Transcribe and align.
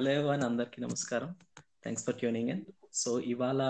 Hello 0.00 0.28
అని 0.28 0.44
అందరికీ 0.44 0.82
నమస్కారం. 0.82 1.34
Thanks 1.82 2.04
for 2.04 2.14
tuning 2.14 2.48
in 2.48 2.60
so 2.94 3.20
ఇవాళ 3.20 3.62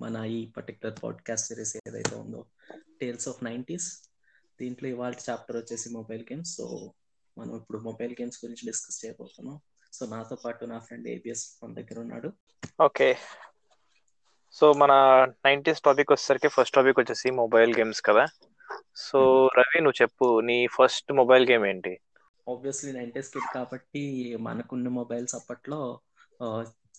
మన 0.00 0.24
ఈ 0.24 0.46
పర్టికులర్ 0.56 0.94
పాడ్కాస్ట్ 1.04 1.48
సిరీస్ 1.48 1.76
ఏదైతే 1.76 2.16
ఉందో 2.16 2.44
టేల్స్ 3.00 3.28
ఆఫ్ 3.28 3.44
నైంటీస్ 3.44 4.10
దీంట్లో 4.60 4.88
ఇవాళ 4.88 5.14
చాప్టర్ 5.30 5.56
వచ్చేసి 5.56 5.90
మొబైల్ 5.90 6.22
గేమ్స్ 6.22 6.56
సో 6.56 6.92
మనం 7.38 7.56
ఇప్పుడు 7.56 7.78
మొబైల్ 7.78 8.12
గేమ్స్ 8.20 8.44
గురించి 8.44 8.66
డిస్కస్ 8.66 9.04
చేయబోతున్నాం. 9.04 9.60
సో 9.92 10.06
నాతో 10.06 10.36
పాటు 10.36 10.64
నా 10.64 10.78
ఫ్రెండ్ 10.78 11.08
ఏబిఎస్ 11.08 11.58
మన 11.64 11.74
దగ్గర 11.74 12.00
ఉన్నాడు. 12.00 12.32
ఓకే 12.82 13.16
సో 14.52 14.72
మన 14.72 14.92
నైన్టీస్ 15.44 15.80
టాపిక్ 15.80 16.12
వచ్చేసరికి 16.12 16.48
ఫస్ట్ 16.48 16.76
టాపిక్ 16.76 17.00
వచ్చేసి 17.00 17.30
మొబైల్ 17.30 17.74
గేమ్స్ 17.78 18.02
కదా. 18.04 18.26
సో 18.96 19.46
రవి 19.58 19.80
నువ్వు 19.80 20.02
చెప్పు 20.02 20.40
నీ 20.40 20.66
ఫస్ట్ 20.66 21.12
మొబైల్ 21.12 21.50
గేమ్ 21.50 21.66
ఏంటి? 21.66 22.00
ఆబ్వియస్లీ 22.46 22.92
నైంటీస్ 22.92 23.30
కిడ్ 23.30 23.48
కాబట్టి 23.54 24.02
మనకున్న 24.40 24.88
మొబైల్స్ 24.98 25.34
అప్పట్లో 25.34 25.80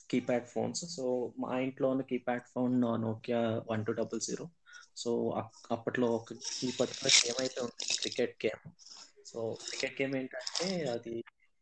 కీప్యాడ్ 0.09 0.47
ఫోన్స్ 0.47 0.83
సో 0.95 1.03
మా 1.39 1.51
ఇంట్లో 1.59 1.87
ఉన్న 1.89 2.01
keypad 2.01 2.47
phone 2.53 2.75
Nokia 3.05 3.41
one 3.71 3.85
two 3.85 3.93
double 3.93 4.21
zero 4.21 4.45
so 4.95 5.11
అప్పట్లో 5.71 6.07
ఒక 6.17 6.33
ఈ 6.63 6.69
పర్టికులర్ 6.79 7.17
గేమ్ 7.21 7.39
అయితే 7.41 7.59
ఉంది 7.61 7.85
cricket 8.01 8.35
game 8.45 8.63
so 9.25 9.39
cricket 9.67 9.97
game 10.01 10.15
ఏంటంటే 10.15 10.67
అది 10.89 11.15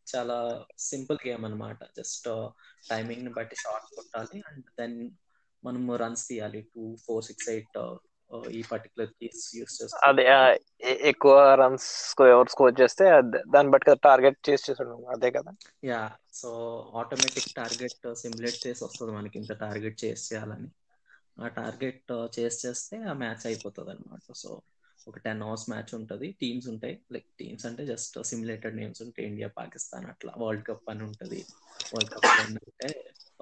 చాలా 0.08 0.38
సింపుల్ 0.82 1.18
గేమ్ 1.28 1.46
అనమాట 1.46 1.84
జస్ట్ 2.00 2.28
టైమింగ్ని 2.90 3.32
బట్టి 3.34 3.56
షార్ట్ 3.56 3.88
కొట్టాలి. 3.96 4.38
అండ్ 4.50 4.66
దెన్ 4.80 4.98
మనం 5.64 5.96
రన్స్ 6.04 6.26
తీయాలి. 6.28 6.62
టూ 6.76 6.84
ఫోర్ 7.06 7.24
సిక్స్ 7.26 7.50
ఎయిట్ 7.50 7.78
ఈ 8.52 8.62
పర్టికులర్ 8.72 9.12
కీస్ 9.12 9.42
యూస్ 9.56 9.76
చేస్తాం 9.82 10.02
అదే 10.10 10.26
ఎక్కువ 11.12 11.36
రన్స్ 11.54 11.88
ఎవరు 12.22 12.50
స్కోర్ 12.50 12.82
చేస్తే 12.82 13.06
దాన్ని 13.54 13.72
బట్టి 13.72 13.96
టార్గెట్ 14.04 14.50
చేసి 14.50 14.72
చేసాడు 14.72 14.96
అదే 15.08 15.32
కదా. 15.32 15.52
Yeah 15.86 16.02
so 16.34 16.50
automatic 16.96 17.50
target 17.56 18.08
simulate 18.16 18.68
చేసి 18.68 18.84
వస్తుంది 18.84 19.12
మనకి 19.12 19.38
ఇంత 19.40 19.54
టార్గెట్ 19.54 20.06
చేసి 20.06 20.24
చేయాలని. 20.30 20.70
ఆ 21.44 21.48
టార్గెట్ 21.48 22.12
చేసి 22.40 22.68
చేస్తే 22.68 22.98
ఆ 23.04 23.14
మ్యాచ్ 23.14 23.46
అయిపోతుంది 23.46 23.92
అనమాట 23.92 24.36
సో 24.36 24.50
ఒక 25.08 25.18
టెన్ 25.18 25.42
అవర్స్ 25.44 25.70
మ్యాచ్ 25.70 25.96
ఉంటుంది 25.96 26.28
టీమ్స్ 26.42 26.68
ఉంటాయి. 26.68 26.96
లైక్ 27.12 27.30
టీమ్స్ 27.40 27.66
అంటే 27.66 27.86
జస్ట్ 27.86 28.24
సిమ్యులేటెడ్ 28.24 28.76
నేమ్స్ 28.76 29.02
ఉంటాయి 29.02 29.28
ఇండియా 29.28 29.50
పాకిస్తాన్ 29.58 30.06
అట్లా 30.06 30.34
వరల్డ్ 30.38 30.68
కప్ 30.68 30.90
అని 30.90 31.04
ఉంటుంది. 31.04 31.40
వరల్డ్ 31.94 32.14
కప్ 32.14 32.26
అంటే 32.26 32.90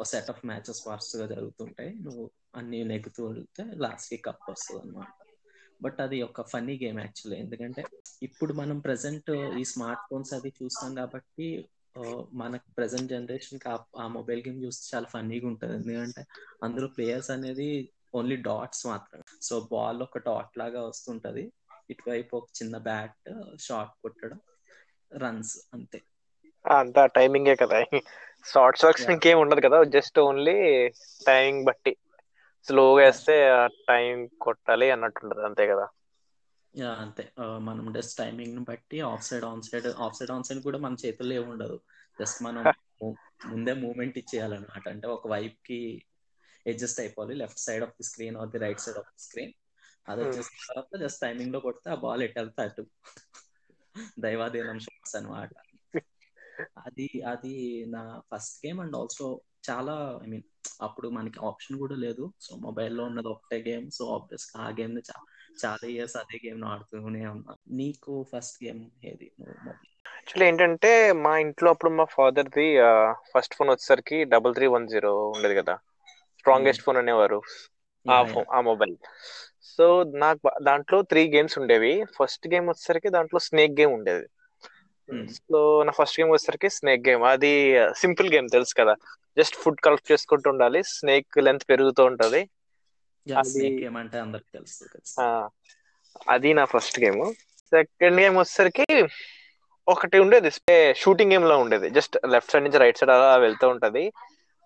ఒక 0.02 0.08
సెట్ 0.08 0.30
ఆఫ్ 0.30 0.46
మ్యాచెస్గా 0.46 1.26
జరుగుతుంటాయి 1.26 1.96
నువ్వు 2.00 2.32
అన్ని 2.56 2.84
నెగ్గుతూ 2.84 3.28
వెళ్తే 3.28 3.64
లాస్ట్కి 3.64 4.18
కప్ 4.18 4.50
వస్తుంది 4.50 4.82
అనమాట 4.82 5.26
బట్ 5.82 6.02
అది 6.02 6.22
ఒక 6.22 6.48
ఫన్నీ 6.48 6.80
గేమ్ 6.84 7.00
యాక్చువల్లీ 7.00 7.46
ఎందుకంటే 7.46 7.84
ఇప్పుడు 8.24 8.54
మనం 8.54 8.80
ప్రెసెంట్ 8.80 9.32
ఈ 9.32 9.66
స్మార్ట్ 9.66 10.02
ఫోన్స్ 10.10 10.34
అది 10.34 10.54
చూస్తాం 10.64 10.96
కాబట్టి 10.96 11.70
మనకు 12.34 12.72
ప్రెసెంట్ 12.78 13.12
జనరేషన్కి 13.12 13.70
ఆ- 13.70 13.84
ఆ 14.00 14.08
మొబైల్ 14.08 14.44
గేమ్ 14.48 14.64
చూస్తే 14.64 14.98
చాలా 14.98 15.08
ఫన్నీగా 15.08 15.48
ఉంటుంది. 15.48 15.74
ఎందుకంటే 15.74 16.26
అందులో 16.64 16.88
ప్లేయర్స్ 16.88 17.32
అనేది 17.32 17.90
ఓన్లీ 18.16 18.36
డాట్స్ 18.36 18.88
మాత్రమే. 18.88 19.24
సో 19.42 19.68
బాల్ 19.72 20.02
ఒక 20.02 20.18
డాట్ 20.18 20.58
లాగా 20.58 20.82
వస్తుంటది. 20.88 21.52
ఇటువైపు 21.90 22.38
ఒక 22.38 22.48
చిన్న 22.64 22.78
బ్యాట్ 22.78 23.34
షార్ట్ 23.60 23.94
కొట్టడం 24.02 24.40
రన్స్ 25.18 25.58
అంతే. 25.74 26.02
అంతా 26.68 27.06
టైమింగే 27.06 27.56
కదా. 27.56 27.84
Shot 28.46 28.86
works. 28.86 29.10
ఇంకేం 29.10 29.40
ఉండదు 29.40 29.62
కదా 29.62 29.84
జస్ట్ 29.96 30.20
ఓన్లీ 30.20 30.56
టైమింగ్ 31.22 31.66
బట్టి. 31.66 31.94
స్లోగా 32.68 33.04
వేస్తే 33.04 33.36
టైం 33.88 34.14
కొట్టాలి 34.42 34.92
అన్నట్టు 34.92 35.22
ఉంటది 35.24 35.46
అంతే 35.46 35.68
కదా? 35.68 35.88
అంతే. 36.96 37.24
మనం 37.60 37.94
జస్ట్ 37.94 38.18
టైమింగ్ని 38.18 38.64
బట్టి 38.64 39.00
off 39.04 39.24
side 39.24 39.46
on 39.46 39.62
side 39.62 39.88
off 40.00 40.16
side 40.16 40.32
on 40.32 40.44
side 40.44 40.64
కూడా 40.64 40.78
మన 40.78 40.96
చేతుల్లో 41.06 41.36
ఏమి 41.36 41.46
ఉండదు. 41.46 41.78
జస్ట్ 42.20 42.44
మనం 42.44 42.64
ముందే 43.46 43.74
మూమెంట్ 43.76 44.18
ఇచ్చేయాలన్నమాట. 44.18 44.90
అంటే 44.90 45.08
ఒక 45.08 45.28
వైపు 45.28 45.58
కి 45.66 45.80
అడ్జస్ట్ 46.66 47.00
అయిపోవాలి. 47.00 47.36
Left 47.36 47.60
side 47.60 47.84
of 47.84 47.92
the 47.92 48.04
screen 48.04 48.38
or 48.38 48.50
the 48.50 48.58
right 48.58 48.80
side 48.80 48.98
of 48.98 49.08
the 49.08 49.24
screen. 49.24 49.54
అది 50.08 50.22
Hmm. 50.22 50.30
వచ్చేసిన 50.30 50.58
తర్వాత 50.70 51.00
జస్ట్ 51.00 51.22
టైమింగ్లో 51.22 51.60
కొడితే 51.60 51.90
ఆ 51.92 51.96
బాల్ 51.96 52.24
ఎటు 52.24 52.40
వెళ్తే 52.40 52.62
అటు. 52.62 52.84
దైవాధీనం 54.20 54.80
షాట్స్ 54.80 55.16
అన్నమాట. 55.16 55.54
అది 56.78 57.22
అది 57.28 57.86
నా 57.88 58.22
ఫస్ట్ 58.32 58.68
గేమ్ 58.68 58.80
అండ్ 58.80 58.96
ఆల్సో 58.96 59.42
చాలా 59.70 60.20
ఐ 60.24 60.28
మీన్ 60.28 60.44
అప్పుడు 60.82 61.08
మనకి 61.10 61.40
ఆప్షన్ 61.46 61.78
కూడా 61.78 61.96
లేదు. 61.96 62.34
సో 62.42 62.56
మొబైల్లో 62.56 63.04
ఉన్నది 63.04 63.28
ఒకటే 63.28 63.64
గేమ్. 63.68 63.90
సో 63.92 64.06
ఆబ్వియస్ 64.16 64.58
ఆ 64.58 64.70
గేమ్ 64.70 64.98
చాలా 65.66 65.88
ఇయర్స్ 65.88 66.16
అదే 66.18 66.50
గేమ్ 66.50 66.64
ఆడుతూనే 66.64 67.28
ఉన్నా 67.28 67.56
నీకు 67.72 68.26
ఫస్ట్ 68.34 68.64
గేమ్ 68.64 68.90
ఏది? 69.06 69.32
యాక్చువల్లీ 69.50 70.46
ఏంటంటే 70.46 71.14
మా 71.14 71.38
ఇంట్లో 71.38 71.70
అప్పుడు 71.72 71.92
మా 71.92 72.04
ఫాదర్ 72.04 72.50
ది 72.50 72.68
ఫస్ట్ 73.34 73.56
ఫోన్ 73.56 73.70
వచ్చేసరికి 73.70 74.26
డబల్ 74.26 74.54
త్రీ 74.54 74.68
వన్ 74.68 74.88
జీరో 74.88 75.28
ఉండేది 75.28 75.56
కదా. 75.56 75.76
స్ట్రాంగెస్ట్ 76.38 76.84
ఫోన్ 76.84 76.98
అనేవారు. 76.98 77.42
ఆ 78.06 78.24
ఫోన్ 78.24 78.46
ఆ 78.52 78.62
మొబైల్. 78.62 78.96
సో 79.64 80.04
నాకు 80.04 80.52
దాంట్లో 80.64 81.02
త్రీ 81.02 81.32
గేమ్స్ 81.32 81.60
ఉండేవి. 81.60 82.04
ఫస్ట్ 82.20 82.48
గేమ్ 82.48 82.68
వచ్చేసరికి 82.68 83.10
దాంట్లో 83.10 83.40
స్నేక్ 83.40 83.80
గేమ్ 83.80 83.94
ఉండేది. 83.94 84.28
సో 85.30 85.84
నా 85.84 85.92
ఫస్ట్ 85.92 86.20
గేమ్ 86.20 86.30
వచ్చేసరికి 86.30 86.70
స్నేక్ 86.70 87.10
గేమ్ 87.10 87.24
అది 87.24 87.78
సింపుల్ 87.98 88.34
గేమ్ 88.34 88.50
తెలుసు 88.50 88.76
కదా. 88.80 88.96
జస్ట్ 89.38 89.56
ఫుడ్ 89.56 89.80
కలెక్ట్ 89.80 90.12
చేసుకుంటూ 90.12 90.50
ఉండాలి. 90.50 90.84
స్నేక్ 90.84 91.38
లెంత్ 91.38 91.64
పెరుగుతూ 91.70 92.06
ఉంటది. 92.06 92.50
అది- 93.38 93.86
అందరికి 94.18 94.90
తెలుసు. 94.90 95.24
అది 96.30 96.54
నా 96.54 96.66
ఫస్ట్ 96.66 97.00
గేమ్ 97.00 97.34
సెకండ్ 97.58 98.22
గేమ్ 98.22 98.36
వచ్చేసరికి 98.36 99.08
ఒకటి 99.88 100.20
ఉండేది. 100.20 100.52
షూటింగ్ 100.94 101.32
గేమ్లో 101.32 101.58
ఉండేది. 101.58 101.90
జస్ట్ 101.90 102.18
లెఫ్ట్ 102.28 102.52
సైడ్ 102.52 102.64
నుంచి 102.64 102.78
రైట్ 102.78 102.98
సైడ్ 102.98 103.12
అలా 103.12 103.38
వెళ్తూ 103.38 103.68
ఉంటది. 103.70 104.12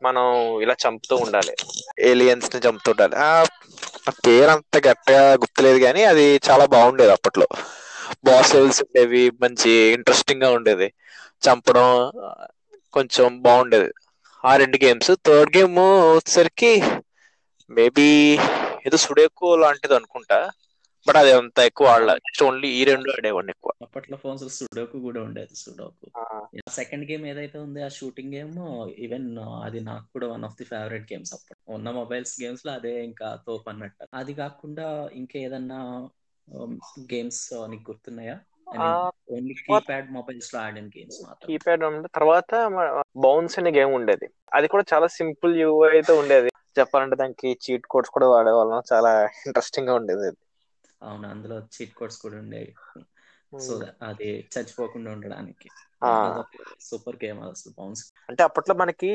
మనం 0.04 0.34
ఇలా 0.62 0.76
చంపుతూ 0.88 1.16
ఉండాలి. 1.16 1.56
ఏలియన్స్ని 2.00 2.62
చంపుతూ 2.70 2.92
ఉండాలి. 2.92 3.16
ఆ 3.16 3.44
ఆ 4.10 4.12
పేరు 4.28 4.52
అంత 4.52 4.88
గట్టిగా 4.88 5.34
గుర్తులేదు 5.34 5.80
కానీ 5.80 6.04
అది 6.04 6.40
చాలా 6.50 6.66
బాగుండేది 6.66 7.12
అప్పట్లో. 7.12 7.48
బాస్ 8.26 8.54
లెవెల్స్ 8.54 8.82
ఉండేవి 8.86 9.24
మంచి 9.42 9.72
ఇంట్రెస్టింగ్గా 9.96 10.50
ఉండేది. 10.52 10.88
చంపడం 11.44 11.88
కొంచెం 12.94 13.30
బాగుండేది. 13.42 13.90
ఆ 14.44 14.54
రెండు 14.62 14.78
గేమ్స్ 14.84 15.12
థర్డ్ 15.26 15.52
గేమ్ 15.56 15.78
వచ్చేసరికి 16.10 16.72
మేబీ 17.70 18.08
ఏదో 18.86 18.98
సుడేకో 19.04 19.50
లాంటిది 19.62 19.96
అనుకుంటా. 19.98 20.40
బట్ 21.08 21.20
అది 21.22 21.32
అంత 21.38 21.58
ఎక్కువ 21.70 21.94
ఆడలా. 21.94 22.16
జస్ట్ 22.24 22.44
ఓన్లీ 22.44 22.70
ఈ 22.78 22.84
రెండు 22.90 23.10
ఆడేవాడిని 23.16 23.54
ఎక్కువ. 23.54 23.72
అప్పట్లో 23.86 24.18
ఫోన్స్ 24.20 24.44
సుడోకు 24.58 24.98
కూడా 25.06 25.20
ఉండేది 25.26 25.56
సుడోకు 25.58 26.08
సెకండ్ 26.78 27.06
గేమ్ 27.10 27.24
ఏదైతే 27.28 27.58
ఉంది 27.60 27.80
ఆ 27.84 27.90
షూటింగ్ 27.98 28.34
గేమ్ 28.34 28.54
ఈవెన్ 29.06 29.28
అది 29.66 29.80
నాకు 29.88 30.08
కూడా 30.14 30.28
one 30.28 30.46
of 30.46 30.58
the 30.58 30.68
favourite 30.72 31.08
games 31.12 31.34
అప్పుడు 31.36 31.58
ఉన్న 31.76 31.92
మొబైల్స్ 32.00 32.36
గేమ్స్లో 32.42 32.72
అదే 32.74 32.94
ఇంకా 33.06 33.30
తోపు 33.46 33.70
అన్నట్టు. 33.72 34.06
అది 34.20 34.34
కాకుండా 34.36 34.88
ఇంకా 35.22 35.36
ఏదన్నా 35.40 35.80
గేమ్స్ 37.14 37.42
నీకు 37.68 37.92
గుర్తున్నాయా? 37.92 38.36
ఓన్లీ 39.30 39.54
కీప్యాడ్ 39.62 40.08
మొబైల్స్లో 40.12 40.60
ఆడిన 40.60 40.88
గేమ్స్ 40.90 41.20
కీప్యాడ్ 41.44 41.84
తర్వాత 42.16 42.52
బౌన్స్ 43.18 43.60
అనే 43.60 43.72
గేమ్ 43.72 43.94
ఉండేది. 43.94 44.28
అది 44.54 44.68
కూడా 44.68 44.84
చాలా 44.94 45.08
సింపుల్ 45.18 45.54
యూ 45.58 45.70
అయితే 45.90 46.14
ఉండేది. 46.14 46.50
చెప్పాలంటే 46.80 47.16
దానికి 47.16 47.50
చీట్ 47.64 47.88
కోడ్స్ 47.88 48.12
కూడా 48.12 48.28
వాడేవాళ్ళం. 48.28 48.82
చాలా 48.94 49.12
ఇంట్రెస్టింగ్గా 49.46 49.96
ఉండేది 49.96 50.26
అది. 50.28 50.40
అవును 51.02 51.28
అందులో 51.28 51.58
చీట్ 51.74 51.94
కోడ్స్ 51.94 52.18
కూడా 52.18 52.38
ఉండేవి. 52.38 52.74
సో 53.60 53.74
అది 54.02 54.30
చచ్చిపోకుండా 54.54 55.12
ఉండడానికి. 55.12 55.68
సూపర్ 56.82 57.20
గేమ్ 57.24 57.40
అసలు 57.46 57.74
బౌన్స్ 57.78 58.06
అంటే 58.30 58.44
అప్పట్లో 58.44 58.76
మనకి 58.76 59.10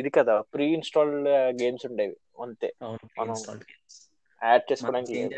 ఇది 0.00 0.10
కదా 0.10 0.40
ప్రీ 0.54 0.66
ఇన్స్టాల్డ్ 0.74 1.28
గేమ్స్ 1.62 1.86
ఉండేవి. 1.86 2.16
అంతే. 2.42 2.68
అవును 3.20 3.38
యాడ్ 4.40 4.64
చేసుకోవడానికి 4.68 5.12
ఏం 5.16 5.28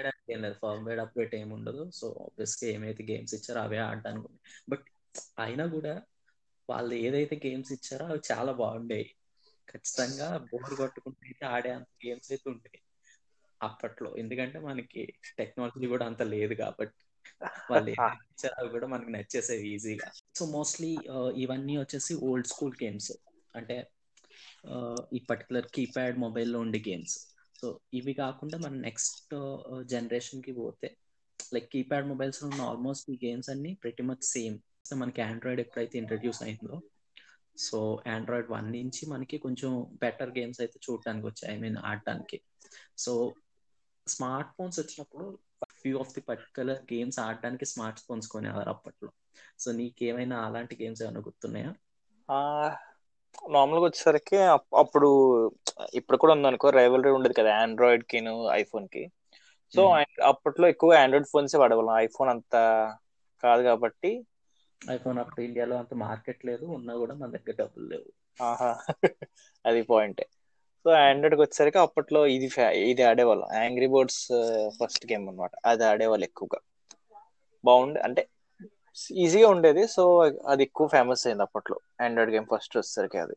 లేదు. 0.42 0.56
అప్డేట్ 1.04 1.34
ఏమి 1.38 1.52
ఉండదు 1.56 1.84
సో 1.98 2.06
ఆబ్వియస్గా 2.24 2.66
ఏమైతే 2.72 3.04
గేమ్స్ 3.08 3.34
ఇచ్చారో 3.38 3.60
అవే 3.64 3.78
ఆడడానికి 3.86 4.28
బట్ 4.68 4.86
అయినా 5.44 5.64
కూడా 5.74 5.94
వాళ్ళు 6.68 6.94
ఏదైతే 7.06 7.36
గేమ్స్ 7.44 7.70
ఇచ్చారో 7.76 8.04
అవి 8.08 8.20
చాలా 8.28 8.52
బాగుండేవి 8.60 9.08
ఖచ్చితంగా 9.68 10.28
బోర్ 10.48 10.74
కొట్టుకుంటే 10.80 11.22
అయితే 11.28 11.44
ఆడే 11.52 11.70
అంత 11.76 11.90
గేమ్స్ 12.04 12.28
అయితే 12.32 12.46
ఉండేవి 12.52 12.80
అప్పట్లో. 13.60 14.10
ఎందుకంటే 14.20 14.58
మనకి 14.64 15.02
టెక్నాలజీ 15.38 15.88
కూడా 15.92 16.04
అంత 16.10 16.22
లేదు 16.32 16.54
కాబట్టి 16.60 16.98
వాళ్ళు 17.70 17.90
ఇచ్చారో 18.28 18.54
అవి 18.60 18.70
కూడా 18.74 18.86
మనకి 18.92 19.10
నచ్చేసేవి 19.14 19.66
ఈజీగా 19.72 20.08
సో 20.38 20.44
మోస్ట్లీ 20.54 20.90
ఇవన్నీ 21.42 21.74
వచ్చేసి 21.78 22.12
ఓల్డ్ 22.26 22.48
స్కూల్ 22.52 22.76
గేమ్స్ 22.80 23.10
అంటే 23.54 23.76
ఆ, 24.66 24.74
ఈ 25.12 25.20
పర్టికులర్ 25.28 25.66
కీప్యాడ్ 25.76 26.16
మొబైల్లో 26.24 26.58
ఉండే 26.64 26.80
గేమ్స్ 26.84 27.16
సో 27.62 27.68
ఇవి 27.94 28.12
కాకుండా 28.14 28.56
మన 28.58 28.74
నెక్స్ట్ 28.86 29.34
జనరేషన్ 29.86 30.40
uh, 30.40 30.46
కి 30.46 30.52
పోతే 30.52 30.88
లైక్ 31.54 31.68
కీప్యాడ్ 31.72 32.06
మొబైల్స్లో 32.08 32.46
ఉన్న 32.48 32.62
ఆల్మోస్ట్ 32.62 33.06
ఈ 33.10 33.16
గేమ్స్ 33.24 33.50
అన్ని 33.50 33.72
ప్రతి 33.84 34.04
మచ్ 34.08 34.24
సేమ్ 34.34 34.56
మనకి 34.96 35.20
ఆండ్రాయిడ్ 35.22 35.60
ఎప్పుడైతే 35.60 35.96
ఇంట్రడ్యూస్ 35.98 36.40
అయిందో 36.42 36.76
సో 37.58 37.78
ఆండ్రాయిడ్ 38.14 38.50
వన్ 38.50 38.68
నుంచి 38.72 39.02
మనకి 39.06 39.36
కొంచెం 39.38 39.70
బెటర్ 40.02 40.32
గేమ్స్ 40.38 40.60
అయితే 40.60 40.78
చూడటానికి 40.86 41.26
వచ్చాయి 41.26 41.50
ఐ 41.54 41.58
మీన్ 41.60 41.78
ఆడటానికి. 41.90 42.38
సో 42.98 43.12
స్మార్ట్ 44.06 44.52
ఫోన్స్ 44.56 44.78
వచ్చినప్పుడు 44.80 45.26
few 45.80 45.94
of 45.98 46.14
the 46.14 46.22
particular 46.30 46.80
games 46.92 47.18
ఆడడానికి 47.26 47.66
స్మార్ట్ 47.74 48.02
ఫోన్స్ 48.06 48.28
కొనేవారు 48.28 48.70
అప్పట్లో. 48.70 49.10
సో 49.58 49.68
నీకేమైనా 49.72 50.38
అలాంటి 50.48 50.76
గేమ్స్ 50.82 51.02
ఏమైనా 51.04 51.22
గుర్తున్నాయా? 51.28 51.72
ఆ 53.44 53.52
నార్మల్గా 53.52 53.84
వచ్చేసరికి 53.84 54.36
అప్- 54.36 54.78
అప్పుడు 54.78 55.50
ఇప్పుడు 55.94 56.16
కూడా 56.16 56.32
ఉందనుకో 56.32 56.70
రైవలరీ 56.70 57.10
ఉండేది 57.10 57.34
కదా 57.34 57.56
ఆండ్రాయిడ్కి 57.56 58.24
ఐఫోన్కి 58.52 59.10
సో. 59.74 59.88
అప్పట్లో 60.22 60.68
ఎక్కువ 60.68 60.94
ఆండ్రాయిడ్ 60.94 61.28
ఫోన్స్ 61.28 61.56
వాడేవాళ్ళం. 61.56 61.96
ఐఫోన్ 61.96 62.30
అంత 62.30 62.52
కాదు 63.42 63.62
కాబట్టి. 63.62 64.26
ఐఫోన్ 64.90 65.18
అప్పుడు 65.18 65.40
ఇండియాలో 65.40 65.76
అంత 65.76 65.94
మార్కెట్ 65.94 66.46
లేదు. 66.46 66.64
ఉన్నా 66.64 66.94
కూడా 66.94 67.14
మన 67.14 67.30
దగ్గర 67.30 67.54
డబ్బులు 67.60 67.88
లేవు. 67.88 68.42
ఆహా. 68.42 68.78
అది 69.66 69.82
పాయింట్. 69.82 70.20
సో 70.84 70.90
ఆండ్రాయిడ్కి 70.90 71.40
వచ్చేసరికి 71.40 71.78
అప్పట్లో 71.78 72.26
ఇది 72.26 72.50
ఇది 72.72 73.02
ఆడేవాళ్ళం. 73.02 73.46
యాంగ్రీ 73.54 73.86
బర్డ్స్ 73.86 74.28
ఫస్ట్ 74.82 75.12
గేమ్ 75.12 75.28
అన్నమాట. 75.28 75.50
అది 75.66 75.84
ఆడేవాళ్ళు 75.84 76.24
ఎక్కువగా. 76.24 76.60
బాగుండే 77.64 78.00
అంటే 78.00 78.28
ఈజీగా 79.16 79.48
ఉండేది. 79.48 79.86
సో 79.86 80.02
అది 80.46 80.62
ఎక్కువ 80.62 80.86
ఫేమస్ 80.88 81.26
అయింది 81.26 81.42
అప్పట్లో. 81.42 81.76
ఆండ్రాయిడ్ 82.00 82.34
గేమ్ 82.34 82.46
ఫస్ట్ 82.52 82.76
వచ్చేసరికి 82.76 83.18
అది. 83.18 83.36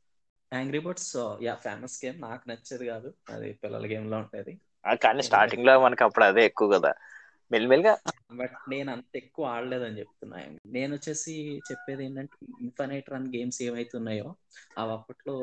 Angry 0.51 0.79
birds 0.79 1.11
yeah 1.41 1.55
famous 1.55 2.05
game 2.05 2.21
నాకు 2.21 2.49
నచ్చేది 2.49 2.85
కాదు. 2.85 3.13
అది 3.29 3.53
పిల్లల 3.53 3.85
గేమ్లో 3.85 4.17
ఉంటది 4.17 4.53
ఆ, 4.85 4.93
కానీ 4.95 5.23
స్టార్టింగ్లో 5.23 5.79
మనకి 5.79 6.03
అప్పుడు 6.03 6.25
అదే 6.25 6.45
ఎక్కువ 6.45 6.67
కదా. 6.69 6.91
మెల్లిమెల్లిగా 7.51 7.93
బట్ 8.31 8.55
నేను 8.69 8.91
అంత 8.91 9.11
ఎక్కువ 9.15 9.45
ఆడలేదని 9.45 9.99
చెప్తున్నా. 9.99 10.37
నేను 10.65 10.95
వచ్చేసి 10.95 11.33
చెప్పేది 11.71 12.05
ఏంటంటే 12.05 12.37
ఇన్ఫైనైట్ 12.61 13.09
రన్ 13.09 13.27
గేమ్స్ 13.35 13.61
ఏమైతే 13.61 13.97
ఉన్నాయో 13.97 14.29
అవి 14.77 14.91
అప్పట్లో. 14.91 15.35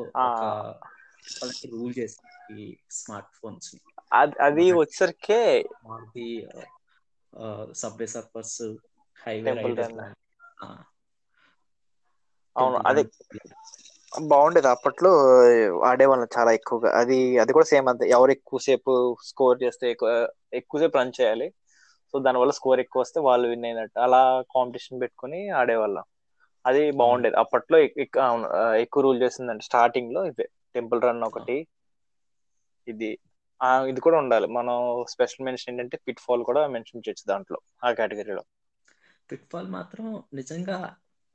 ఒక 1.43 1.51
రూల్ 1.71 1.95
చేసి 1.99 2.19
స్మార్ట్ 2.91 3.37
ఫోన్స్ 3.37 3.71
అది 4.41 4.73
వచ్చేసరికి 4.73 5.41
సబ్వే 7.75 8.07
సర్ఫర్స్ 8.07 8.63
హైవే. 9.23 9.87
అవును 12.57 12.79
అది 12.91 13.03
బాగుండేది 14.13 14.69
అప్పట్లో 14.69 15.11
ఆడేవాళ్ళం 15.91 16.29
చాలా 16.37 16.51
ఎక్కువగా. 16.53 16.91
అది 17.01 17.19
అది 17.39 17.53
కూడా 17.53 17.67
సేమ్ 17.67 17.87
అంతే. 17.89 18.05
ఎవరు 18.09 18.31
ఎక్కువసేపు 18.31 18.93
స్కోర్ 19.25 19.59
చేస్తే 19.63 19.87
ఎక్కువ 19.91 20.11
ఎక్కువసేపు 20.55 20.97
రన్ 20.99 21.13
చేయాలి. 21.21 21.49
సో 22.15 22.19
దానివల్ల 22.19 22.53
స్కోర్ 22.53 22.81
ఎక్కువ 22.81 23.03
వస్తే 23.03 23.21
వాళ్ళు 23.21 23.47
విన్ 23.49 23.65
అయినట్టు. 23.65 23.99
అలా 24.01 24.23
కాంపిటీషన్ 24.55 25.01
పెట్టుకుని 25.01 25.41
ఆడేవాళ్ళం. 25.61 26.05
అది 26.65 26.83
బాగుండేది. 27.01 27.37
అప్పట్లో 27.43 27.79
ఎక్కువ 28.83 29.03
రూల్ 29.03 29.23
చేసిందంటే 29.23 29.65
స్టార్టింగ్లో 29.65 30.23
ఇదే 30.27 30.47
టెంపుల్ 30.75 31.03
రన్ 31.03 31.23
ఒకటి 31.25 31.57
ఇది 32.87 33.11
ఆ 33.61 33.71
ఇది 33.87 34.01
కూడా 34.01 34.19
ఉండాలి. 34.19 34.47
మనం 34.57 34.77
స్పెషల్ 35.09 35.45
మెన్షన్ 35.45 35.73
ఏంటంటే 35.73 35.97
పిట్ 36.07 36.21
ఫాల్ 36.21 36.45
కూడా 36.45 36.63
మెన్షన్ 36.69 37.03
చేయొచ్చు 37.05 37.25
దాంట్లో 37.29 37.59
ఆ 37.85 37.91
కేటగిరీలో. 37.93 38.43
పిట్ 39.33 39.47
ఫాల్ 39.53 39.69
మాత్రం 39.69 40.07
నిజంగా 40.35 40.79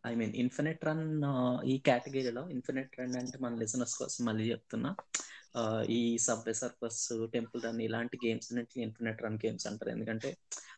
ఐ 0.03 0.15
మీన్ 0.15 0.33
ఇన్ఫినిట్ 0.35 0.85
రన్ 0.85 1.05
ఈ 1.65 1.75
కేటగిరీలో 1.79 2.49
ఇన్ఫినిట్ 2.49 2.99
రన్ 2.99 3.15
అంటే 3.15 3.37
మన 3.37 3.55
లిజనర్స్ 3.55 3.95
కోసం 3.99 4.25
మళ్ళీ 4.25 4.51
చెప్తున్నా. 4.51 4.91
ఈ 5.89 6.17
సబ్వే 6.17 6.53
సర్ఫస్ 6.53 7.01
టెంపుల్ 7.33 7.63
రన్ 7.63 7.81
ఇలాంటి 7.81 8.17
గేమ్స్ 8.25 8.47
అన్నింటినీ 8.51 8.83
ఇన్ఫినిట్ 8.83 9.23
రన్ 9.23 9.39
గేమ్స్ 9.45 9.67
అంటారు. 9.67 9.91
ఎందుకంటే 9.91 10.29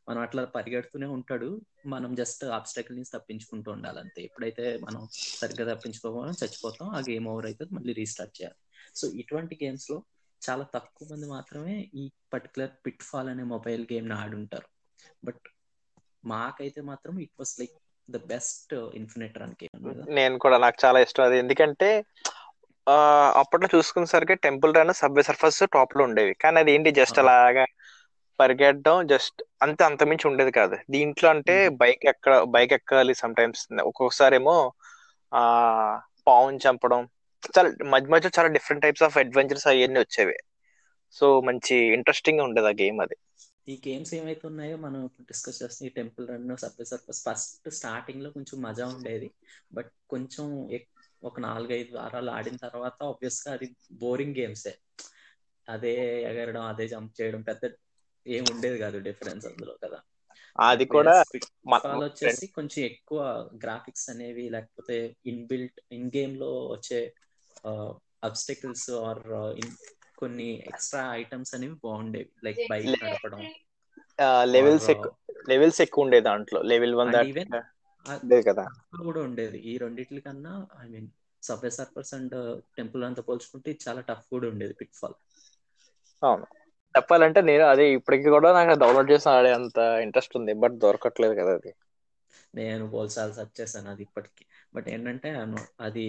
మనం 0.09 0.19
అట్లా 0.21 0.45
పరిగెడుతూనే 0.45 1.07
ఉంటాడు. 1.17 1.49
మనం 1.85 2.11
జస్ట్ 2.15 2.43
ఆబ్స్టకల్ 2.57 2.95
నుంచి 2.95 3.13
తప్పించుకుంటూ 3.17 3.69
ఉండాలంతే. 3.71 4.21
ఎప్పుడైతే 4.23 4.65
మనం 4.87 5.01
సరిగ్గా 5.41 5.65
తప్పించుకోవాలో 5.73 6.33
చచ్చిపోతాం. 6.43 6.87
ఆ 6.89 7.01
గేమ్ 7.09 7.27
ఓవర్ 7.27 7.45
అయితే 7.45 7.65
మళ్ళీ 7.77 7.93
రీస్టార్ట్ 7.93 8.35
చేయాలి. 8.39 8.59
సో 8.95 9.07
ఇటువంటి 9.21 9.55
గేమ్స్లో 9.63 9.97
చాలా 10.41 10.65
తక్కువ 10.75 11.07
మంది 11.11 11.27
మాత్రమే 11.27 11.75
ఈ 11.95 12.03
పర్టికులర్ 12.33 12.71
పిట్ 12.85 13.03
ఫాల్ 13.03 13.29
అనే 13.29 13.43
మొబైల్ 13.53 13.83
గేమ్ని 13.93 14.13
ఆడుంటారు. 14.13 14.67
బట్ 15.25 15.45
మాకైతే 16.23 16.81
మాత్రం 16.81 17.19
it 17.19 17.35
was 17.39 17.59
like 17.59 17.75
the 18.07 18.17
best 18.27 18.73
infinite 18.93 19.37
run 19.37 19.55
నేను 20.09 20.35
కూడా 20.37 20.57
నాకు 20.57 20.77
చాలా 20.85 20.99
ఇష్టం 20.99 21.23
అది. 21.23 21.37
ఎందుకంటే 21.37 21.89
అప్పట్లో 23.41 23.67
చూసుకునేసరికి 23.75 24.35
టెంపుల్ 24.45 24.75
రన్ 24.75 24.93
సబ్వే 24.93 25.23
సర్ఫస్ 25.23 25.59
టాప్లో 25.73 26.03
ఉండేవి. 26.03 26.33
కానీ 26.33 26.59
అది 26.59 26.71
ఏంటి 26.71 26.91
జస్ట్. 26.91 27.19
అలాగా 27.19 27.65
పరిగెట్టడం 28.39 29.07
జస్ట్ 29.07 29.39
అంతే 29.61 29.83
అంతమించి 29.83 30.25
ఉండేది 30.27 30.51
కాదు. 30.51 30.75
దీంట్లో 30.89 31.29
అంటే. 31.29 31.55
బైక్ 31.81 32.03
ఎక్క 32.05 32.27
బైక్ 32.55 32.73
ఎక్కాలి 32.73 33.13
సమ్ 33.15 33.35
టైమ్స్ 33.35 33.63
ఒక్కొక్కసారి 33.83 34.35
ఏమో 34.35 34.57
ఆ 35.31 35.41
పావుని 36.27 36.59
చంపడం. 36.65 37.01
చాలా 37.53 37.69
మధ్య 37.85 38.09
మధ్య 38.09 38.29
చాలా 38.37 38.49
డిఫరెంట్ 38.49 38.83
టైప్స్ 38.83 39.03
ఆఫ్ 39.03 39.17
అడ్వెంచర్స్ 39.17 39.67
అవన్నీ 39.67 39.99
వచ్చేవి. 39.99 40.35
సో 41.15 41.25
మంచి 41.41 41.75
ఇంట్రెస్టింగ్ 41.97 42.39
ఉండేది 42.39 42.67
ఆ 42.67 42.75
గేమ్ 42.81 42.99
అది. 43.01 43.17
ఈ 43.69 43.83
గేమ్స్ 43.83 44.11
ఏమైతే 44.15 44.43
ఉన్నాయో 44.49 44.75
మనం 44.77 44.99
డిస్కస్ 45.29 45.59
చేస్తున్న 45.61 45.87
ఈ 45.87 45.95
Temple 45.95 46.25
Run 46.27 46.45
Subway 46.63 46.85
Surfers 46.91 47.21
first 47.25 47.67
స్టార్టింగ్లో 47.77 48.29
కొంచెం 48.35 48.57
మజా 48.65 48.85
ఉండేది. 48.93 49.29
బట్ 49.71 49.91
కొంచెం 50.09 50.45
ఒక 51.23 51.35
నాలుగైదు 51.45 51.91
వారాలు 51.97 52.29
ఆడిన 52.31 52.57
తర్వాత 52.65 52.97
ఆబ్వియస్గా 53.09 53.51
అది 53.55 53.67
బోరింగ్ 54.01 54.35
గేమ్సే 54.35 54.73
అదే 55.67 55.93
ఎగరడం 56.29 56.63
అదే 56.71 56.85
జంప్ 56.89 57.13
చేయడం 57.13 57.41
పెద్ద 57.49 57.63
ఏం 58.25 58.43
ఉండేది 58.51 58.77
కాదు 58.83 58.97
డిఫరెన్స్ 59.07 59.45
అందులో 59.49 59.73
కదా. 59.83 59.99
అది 60.59 60.85
కూడా 60.91 61.13
వచ్చేసి 62.05 62.45
కొంచెం 62.55 62.81
ఎక్కువ 62.91 63.19
గ్రాఫిక్స్ 63.63 64.07
అనేవి 64.09 64.45
లేకపోతే 64.55 64.95
ఇన్ 65.25 65.41
బిల్ట్ 65.47 65.79
ఇన్ 65.91 66.09
గేమ్లో 66.15 66.51
వచ్చే 66.73 66.99
అబ్స్టెకల్స్ 68.23 68.89
ఆర్ 69.01 69.23
కొన్ని 70.19 70.47
ఎక్స్ట్రా 70.71 71.01
ఐటమ్స్ 71.19 71.53
అనేవి 71.55 71.75
బాగుండేవి 71.81 72.29
లైక్ 72.45 72.61
బైక్ 72.69 72.95
నడపడం. 73.01 73.43
లెవెల్స్ 74.53 74.89
లెవెల్స్ 75.49 75.79
ఎక్కువ 75.85 76.05
ఉండేది 76.05 76.25
దాంట్లో. 76.27 76.59
లెవెల్ 76.71 76.95
వన్ 76.97 77.13
కదా. 78.47 78.65
కూడా 79.01 79.21
ఉండేది. 79.27 79.57
ఈ 79.63 79.77
రెండిట్ల 79.83 80.19
కన్నా 80.25 80.53
I 80.79 80.87
mean 80.89 81.07
Subway 81.43 81.71
Surfers 81.77 82.13
and 82.17 82.35
Temple 82.77 83.03
అంతా 83.09 83.23
పోల్చుకుంటే 83.27 83.71
చాలా 83.83 84.03
టఫ్ 84.09 84.25
కూడా 84.29 84.47
ఉండేది 84.49 84.75
పిట్ 84.79 84.95
ఫాల్ 84.95 85.17
అవును. 86.23 86.45
చెప్పాలంటే 86.95 87.39
నేను 87.43 87.65
అదే 87.67 87.85
ఇప్పటికి 87.97 88.29
కూడా 88.35 88.49
నాకు 88.57 88.73
డౌన్లోడ్ 88.81 89.11
చేసి 89.13 89.27
ఆడే 89.29 89.51
అంత 89.57 89.77
ఇంట్రెస్ట్ 90.05 90.37
ఉంది 90.39 90.55
బట్ 90.61 90.77
దొరకట్లేదు 90.83 91.35
కదా 91.39 91.53
అది. 91.59 91.71
నేను 92.53 92.83
పోల్సాలు 92.91 93.33
సెర్చ్ 93.33 93.55
చేశాను 93.59 93.89
అది 93.89 94.03
ఇప్పటికి. 94.07 94.43
బట్ 94.75 94.87
ఏంటంటే 94.89 95.29
అది 95.81 96.05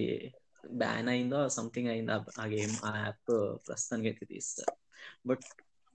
బ్యాన్ 0.67 1.09
అయిందో 1.09 1.49
సంథింగ్ 1.49 1.89
అయిందో 1.89 2.13
ఆ- 2.39 2.47
గేమ్ 2.47 2.77
ఆ 2.85 2.99
యాప్ 2.99 3.33
ప్రస్తుతానికి 3.69 4.09
అయితే 4.09 4.27
తీస్తారు. 4.27 4.73
బట్ 5.27 5.45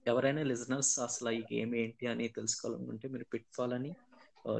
ఎవరైనా 0.06 0.42
లిజనర్స్ 0.42 0.98
అసలు 0.98 1.30
ఈ 1.30 1.46
గేమ్ 1.52 1.74
ఏంటి 1.74 2.06
అని 2.06 2.28
తెలుసుకోవాలనుకుంటే 2.28 3.08
మీరు 3.08 3.24
పిట్ 3.24 3.46
ఫాల్ 3.54 3.72
అని 3.72 3.92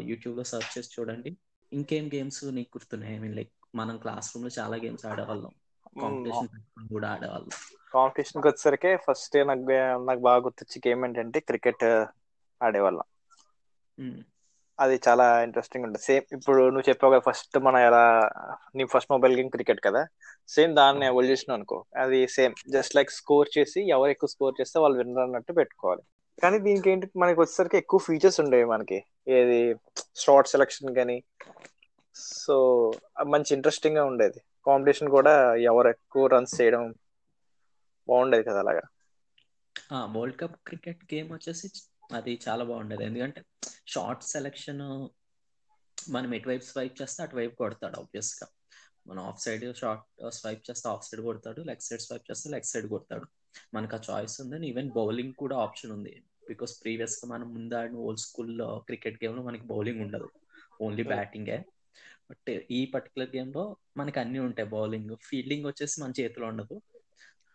యూట్యూబ్లో 0.00 0.44
సెర్చ్ 0.44 0.79
చేసి 0.79 0.91
చూడండి. 1.00 1.31
ఇంకేం 1.73 2.08
గేమ్స్ 2.14 2.44
నీకు 2.44 2.79
గుర్తున్నాయి? 2.79 3.14
ఐ 3.14 3.19
మీన్ 3.19 3.35
లైక్ 3.35 3.53
మనం 3.75 3.98
క్లాస్ 3.98 4.36
రూమ్లో 4.36 4.51
చాలా 4.58 4.77
గేమ్స్ 4.77 5.06
ఆడేవాళ్ళం. 5.06 5.53
కాంపిటీషన్ 6.01 6.48
కూడా 6.89 7.10
ఆడేవాళ్ళం. 7.10 7.53
కాంపిటీషన్కి 7.94 8.48
వచ్చేసరికి 8.48 8.96
ఫస్ట్ 8.96 9.36
నాకు 9.46 9.65
నాకు 10.05 10.20
బాగా 10.20 10.43
గుర్తొచ్చే 10.43 10.89
గేమ్ 10.89 11.05
ఏంటంటే 11.05 11.41
క్రికెట్ 11.41 11.86
ఆడేవాళ్ళం. 12.60 13.06
అది 14.79 14.97
చాలా 15.06 15.27
ఇంట్రెస్టింగ్ 15.47 15.85
ఉంటుంది. 15.87 16.05
సేమ్ 16.09 16.25
ఇప్పుడు 16.37 16.63
నువ్వు 16.73 16.89
చెప్పావు 16.89 17.13
కదా 17.15 17.25
ఫస్ట్ 17.29 17.56
మన 17.67 17.77
ఎలా 17.89 18.03
నీ 18.77 18.85
ఫస్ట్ 18.95 19.13
మొబైల్ 19.13 19.37
గేమ్ 19.39 19.51
క్రికెట్ 19.55 19.81
కదా. 19.87 20.03
సేమ్ 20.55 20.73
దాన్ని 20.81 21.05
ఎవల్యూషన్ 21.13 21.55
అనుకో 21.56 21.79
అది 22.03 22.19
సేమ్ 22.37 22.55
జస్ట్ 22.75 22.97
లైక్ 22.97 23.11
స్కోర్ 23.21 23.49
చేసి 23.56 23.81
ఎవరు 23.97 24.11
ఎక్కువ 24.15 24.31
స్కోర్ 24.35 24.59
చేస్తే 24.61 24.77
వాళ్ళు 24.85 24.99
విన్నర్ 25.01 25.25
అన్నట్టు 25.27 25.55
పెట్టుకోవాలి. 25.61 26.03
కానీ 26.43 26.56
దీనికి 26.67 26.89
ఏంటి 26.93 27.06
మనకి 27.23 27.39
వచ్చేసరికి 27.41 27.77
ఎక్కువ 27.83 28.01
ఫీచర్స్ 28.06 28.41
ఉండేవి 28.45 28.67
మనకి. 28.75 28.99
ఏది 29.37 29.61
షార్ట్ 30.25 30.53
సెలక్షన్ 30.55 30.97
కానీ 30.99 31.17
సో 32.15 32.56
మంచి 33.33 33.51
ఇంట్రెస్టింగ్గా 33.56 34.05
ఉండేది. 34.11 34.39
కాంపిటీషన్ 34.67 35.11
కూడా 35.17 35.35
ఎవరు 35.71 35.89
ఎక్కువ 35.95 36.27
రన్స్ 36.35 36.55
చేయడం 36.61 36.83
బాగుండేది 38.09 38.45
కదా 38.51 38.61
అలాగా. 38.65 38.85
వరల్డ్ 40.17 40.39
కప్ 40.41 40.56
క్రికెట్ 40.69 41.03
గేమ్ 41.13 41.29
వచ్చేసి 41.33 41.67
అది 42.13 42.41
చాలా 42.48 42.65
బాగుండేది. 42.65 43.05
ఎందుకంటే 43.05 43.43
షార్ట్ 43.86 44.25
సెలెక్షన్ 44.25 45.08
మనం 46.10 46.34
ఎటువైపు 46.34 46.65
స్వైప్ 46.65 47.03
చేస్తే 47.03 47.22
అటువైపు 47.22 47.56
కొడతాడు 47.56 47.96
ఆబ్వియస్గా 47.96 48.48
మనం 49.06 49.22
ఆఫ్ 49.22 49.41
సైడ్ 49.43 49.77
షార్ట్ 49.77 50.31
స్వైప్ 50.31 50.70
చేస్తే 50.70 50.89
ఆఫ్ 50.89 51.05
సైడ్ 51.05 51.22
కొడతాడు 51.22 51.60
లెగ్ 51.60 51.81
సైడ్ 51.81 52.01
స్వైప్ 52.01 52.31
చేస్తే 52.31 52.51
లెగ్ 52.51 52.65
సైడ్ 52.65 52.86
కొడతాడు. 52.86 53.27
మనకు 53.75 53.96
ఆ 53.96 54.01
చాయిస్ 54.10 54.41
ఉంది. 54.41 54.69
ఈవెన్ 54.69 54.91
బౌలింగ్ 54.91 55.34
కూడా 55.34 55.56
ఆప్షన్ 55.56 55.93
ఉంది. 55.93 56.22
బికాస్ 56.48 56.82
ప్రీవియస్గా 56.82 57.29
మనం 57.31 57.55
ముందు 57.55 57.75
ఆడిన 57.75 57.96
ఓల్డ్ 57.96 58.20
స్కూల్ 58.20 58.60
క్రికెట్ 58.63 59.25
గేమ్లో 59.25 59.43
మనకి 59.43 59.65
బౌలింగ్ 59.65 60.01
ఉండదు. 60.01 60.31
ఓన్లీ. 60.81 61.03
బ్యాటింగే 61.03 61.65
బట్ 62.31 62.51
ఈ 62.70 62.86
పర్టికులర్ 62.86 63.36
గేమ్లో 63.36 63.77
మనకి 63.96 64.20
అన్ని 64.20 64.39
ఉంటాయి 64.39 64.69
బౌలింగ్ 64.69 65.17
ఫీల్డింగ్ 65.22 65.67
వచ్చేసి 65.67 66.01
మన 66.01 66.13
చేతిలో 66.20 66.46
ఉండదు. 66.46 66.82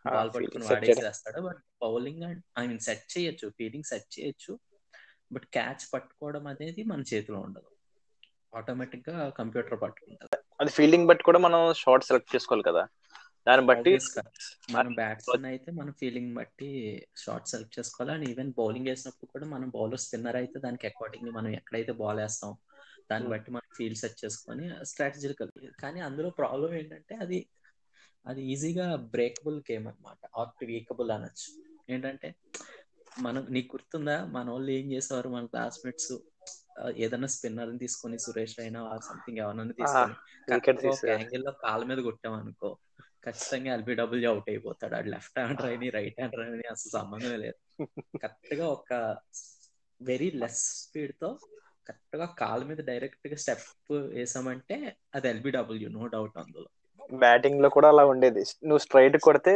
బాల్ 0.05 0.31
పట్టుకుని 0.35 0.65
set 0.65 0.71
వాడేసి 0.71 0.91
చేయడం. 0.91 1.05
వేస్తాడు. 1.07 1.41
But 1.41 1.59
bowling 1.81 2.23
and 2.23 2.41
I 2.59 2.67
mean 2.67 2.79
set 2.79 3.17
చేయొచ్చు 3.17 3.49
ఫీల్డింగ్ 3.49 3.83
సెట్ 3.83 4.19
చేయొచ్చు. 4.19 4.53
బట్ 5.31 5.45
క్యాచ్ 5.45 5.93
పట్టుకోవడం 5.93 6.47
అనేది 6.47 6.83
మన 6.83 7.01
చేతిలో 7.01 7.39
ఉండదు. 7.39 7.69
ఆటోమేటిక్గా 8.55 9.29
కంప్యూటర్ 9.29 9.81
పట్టుకుంటది. 9.81 10.37
అది 10.61 10.71
ఫీల్డింగ్ 10.71 11.07
బట్టి 11.07 11.23
కూడా 11.23 11.39
మనం 11.39 11.73
షార్ట్ 11.73 12.05
సెలెక్ట్ 12.05 12.35
చేసుకోవాలి 12.35 12.63
కదా. 12.63 12.83
దాన్ని 13.47 13.65
బట్టి 13.67 13.91
మనం 14.71 14.93
బ్యాట్స్మెన్ 14.93 15.45
అయితే 15.45 15.71
మనం 15.71 15.91
ఫీలింగ్ 15.91 16.35
బట్టి 16.35 16.69
షార్ట్ 17.17 17.47
సెలెక్ట్ 17.47 17.79
చేసుకోవాలి. 17.79 18.11
అండ్ 18.11 18.29
ఈవెన్ 18.29 18.53
బౌలింగ్ 18.57 18.87
వేసినప్పుడు 18.87 19.31
కూడా 19.31 19.45
మనం 19.45 19.69
బౌలర్ 19.69 19.99
స్పిన్నర్ 19.99 20.35
అయితే 20.35 20.59
దానికి 20.59 20.87
అకార్డింగ్ 20.87 21.31
మనం 21.31 21.49
ఎక్కడైతే 21.49 21.91
బాల్ 21.91 22.19
వేస్తాం 22.19 22.53
దాన్ని 23.11 23.27
Hmm. 23.27 23.33
బట్టి 23.35 23.51
మనం 23.51 23.69
ఫీల్డ్ 23.77 23.97
సెట్ 23.97 24.25
చేసుకొని 24.25 24.83
స్ట్రాటజికల్ 24.83 25.49
కానీ 25.83 25.99
అందులో 25.99 26.29
ప్రాబ్లం 26.29 26.73
ఏంటంటే 26.73 27.15
అది 27.15 27.39
అది 28.25 28.41
ఈజీగా 28.51 28.95
బ్రేకబుల్ 28.95 29.57
గేమ్ 29.71 29.87
అనమాట 29.87 30.17
ఆర్ 30.37 30.65
వీకబుల్ 30.65 31.11
అనొచ్చు. 31.11 31.49
ఏంటంటే 31.89 32.29
మనం 33.19 33.47
నీకు 33.49 33.69
గుర్తుందా? 33.75 34.25
మన 34.25 34.49
వాళ్ళు 34.49 34.71
ఏం 34.71 34.91
చేసేవారు? 34.91 35.29
మన 35.29 35.45
క్లాస్మేట్స్ 35.45 36.13
ఏదైనా 36.95 37.27
స్పిన్నర్ 37.27 37.79
తీసుకొని 37.79 38.19
సురేష్ 38.19 38.59
అయినా 38.59 38.81
ఆర్ 38.83 39.01
సంథింగ్ 39.01 39.37
ఎవరైనా 39.37 39.73
తీసుకొని. 39.81 40.15
యాంగిల్లో 41.09 41.51
కాళ్ళ 41.51 41.85
మీద 41.85 41.97
కొట్టామనుకో 41.97 42.69
ఖచ్చితంగా 43.25 43.73
ఎల్బిడబ్ల్యూ 43.73 44.29
అవుట్ 44.31 44.49
అయిపోతాడు. 44.49 44.95
అది 44.95 45.09
లెఫ్ట్ 45.09 45.39
హ్యాండ్ 45.39 45.61
రైని 45.61 45.89
రైట్ 45.89 46.19
హ్యాండ్ 46.19 46.37
రైని 46.39 46.67
అసలు 46.71 46.91
సంబంధమే 46.91 47.37
లేదు. 47.37 47.59
కరెక్ట్గా 48.21 48.67
ఒక 48.67 48.93
వెరీ 50.01 50.31
లెస్ 50.31 50.63
స్పీడ్తో 50.83 51.29
కరెక్ట్గా 51.87 52.25
కాళ్ళ 52.25 52.63
మీద 52.65 52.77
డైరెక్ట్గా 52.77 53.35
స్టెప్ 53.35 53.91
వేసామంటే 54.15 54.77
అది 55.15 55.29
ఎల్బిడబ్ల్యూ 55.29 55.89
నో 55.89 56.07
డౌట్ 56.07 56.37
అందులో. 56.37 56.69
బ్యాటింగ్లో 57.13 57.69
కూడా 57.69 57.87
అలా 57.89 58.05
ఉండేది. 58.05 58.39
నువ్వు 58.39 58.77
స్ట్రైట్ 58.77 59.17
కొడితే 59.17 59.53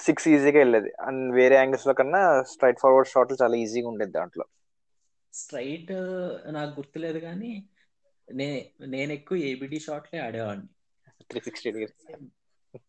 సిక్స్ 0.00 0.28
ఈజీగా 0.28 0.58
వెళ్ళేది. 0.58 0.92
అండ్ 1.00 1.34
వేరే 1.34 1.56
యాంగిల్స్లో 1.56 1.94
కన్నా 1.94 2.42
స్ట్రైట్ 2.42 2.80
ఫార్వర్డ్ 2.80 3.08
షాట్లు 3.08 3.36
చాలా 3.42 3.56
ఈజీగా 3.56 3.88
ఉండేది 3.88 4.12
దాంట్లో. 4.12 4.44
స్ట్రైట్ 5.32 5.92
నాకు 6.52 6.70
గుర్తులేదు 6.70 7.18
కానీ 7.18 7.68
నే 8.34 8.70
నేను 8.86 9.12
ఎక్కువ 9.12 9.38
ఏబిడి 9.38 9.80
షాట్లే 9.80 10.20
ఆడేవాడిని. 10.20 10.66
త్రీ 11.30 11.40
సిక్స్టీ 11.40 11.70
డిగ్రీ 11.70 11.86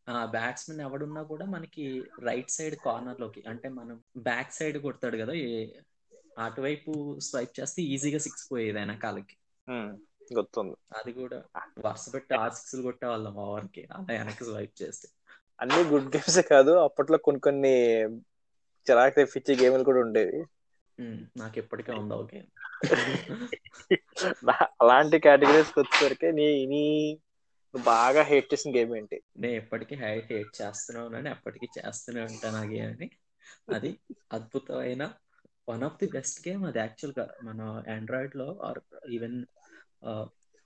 బ్యాట్స్మెన్ 0.08 0.82
ఎవడున్నా 0.82 1.24
కూడా 1.24 1.46
మనకి 1.46 2.04
రైట్ 2.24 2.52
సైడ్ 2.52 2.76
కార్నర్లోకి 2.76 3.44
అంటే 3.48 3.70
మనం 3.70 4.04
బ్యాక్ 4.18 4.54
సైడ్ 4.54 4.78
కొడతాడు 4.78 5.18
కదా 5.18 5.34
అటువైపు 6.46 7.20
స్వైప్ 7.20 7.60
చేస్తే 7.60 7.82
ఈజీగా 7.82 8.20
సిక్స్ 8.20 8.52
పోయేది 8.52 8.72
వెనకాలకి. 8.72 9.36
గుర్తుంది. 10.34 10.76
అది 10.96 11.14
కూడా. 11.14 11.44
వరుస 11.80 12.14
పెట్టి 12.14 12.36
ఆర్ 12.36 12.54
సిక్స్ 12.54 12.82
కొట్టే 12.82 13.08
వాళ్ళం 13.08 13.36
ఓవర్కి 13.36 13.88
అలా 13.92 14.18
వెనక్కి 14.18 14.44
స్వైప్ 14.44 14.84
చేస్తే. 14.84 15.08
అన్ని 15.62 15.84
గుడ్ 15.84 16.16
గేమ్స్ 16.16 16.40
కాదు 16.40 16.72
అప్పట్లో 16.72 17.18
కొన్ని 17.18 17.40
కొన్ని 17.40 18.04
చిరాకు 18.88 19.16
తెప్పించే 19.16 19.56
గేమ్లు 19.56 19.84
కూడా 19.84 20.00
ఉండేవి. 20.00 20.46
నాకు 21.38 21.58
ఎప్పటికే 21.58 21.92
ఉంది 21.92 22.14
ఓకే 22.14 22.44
నా- 24.44 24.68
అలాంటి 24.82 25.20
కేటగిరీస్ 25.20 25.80
వచ్చేసరికి 25.80 26.32
నీ 26.32 26.66
నీ 26.66 27.20
బాగా 27.86 28.22
హేట్ 28.22 28.54
చేసిన 28.54 28.76
గేమ్ 28.76 28.96
ఏంటి? 28.96 29.22
నేను 29.38 29.54
ఎప్పటికీ 29.54 29.96
హైట్ 29.96 30.34
హేట్ 30.34 30.62
చేస్తూనే 30.62 31.00
ఉన్నాను 31.00 31.30
ఎప్పటికీ 31.30 31.68
చేస్తూనే 31.80 32.22
ఉంటాను 32.22 32.58
ఆ 32.58 32.64
గేమ్ 32.64 32.94
అని 32.94 33.10
అది 33.70 34.00
అద్భుతమైన 34.34 35.14
one 35.70 35.84
of 35.84 35.98
the 36.02 36.08
best 36.12 36.48
game 36.48 36.66
అది 36.66 36.80
యాక్చువల్గా 36.80 37.34
మన 37.44 37.84
ఆండ్రాయిడ్లో 37.90 38.60
ఆర్ 38.64 38.80
ఈవెన్ 39.10 39.46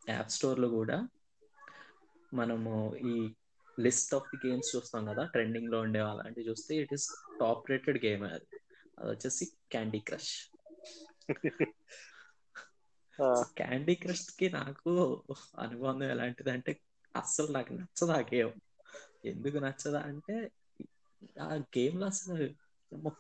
యాప్ 0.08 0.32
స్టోర్లో 0.32 0.70
కూడా 0.76 0.98
మనము 2.32 2.74
ఈ 3.06 3.16
లిస్ట్ 3.78 4.14
ఆఫ్ 4.16 4.30
ది 4.32 4.40
గేమ్స్ 4.46 4.70
చూస్తాం 4.74 5.04
కదా 5.10 5.24
ట్రెండింగ్లో 5.34 5.80
ఉండే 5.86 6.02
అలాంటివి 6.08 6.48
చూస్తే 6.50 6.74
it 6.84 6.94
is 6.98 7.08
top 7.40 7.70
rated 7.72 8.00
game 8.06 8.24
అది. 8.30 8.48
అది 8.98 9.10
వచ్చేసి 9.12 9.46
క్యాండీ 9.72 10.02
క్రష్ 10.08 10.34
క్యాండీ 13.58 13.96
క్రష్కి 13.96 14.48
నాకు 14.56 14.92
అనుబంధం 15.60 16.08
ఎలాంటిది 16.10 16.52
అంటే 16.56 16.72
అస్సలు 17.16 17.52
నాకు 17.52 17.72
నచ్చదు 17.74 18.14
ఆ 18.14 18.22
గేమ్ 18.32 18.54
ఎందుకు 19.26 19.58
నచ్చదా 19.66 20.02
అంటే 20.10 20.36
ఆ 21.44 21.50
గేమ్లో 21.76 22.06
అసలు 22.08 22.36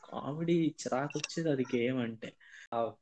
కామెడీ 0.07 0.57
చిరాకు 0.81 1.15
వచ్చేది 1.19 1.49
అది 1.49 1.65
గేమ్ 1.73 1.99
అంటే. 1.99 2.29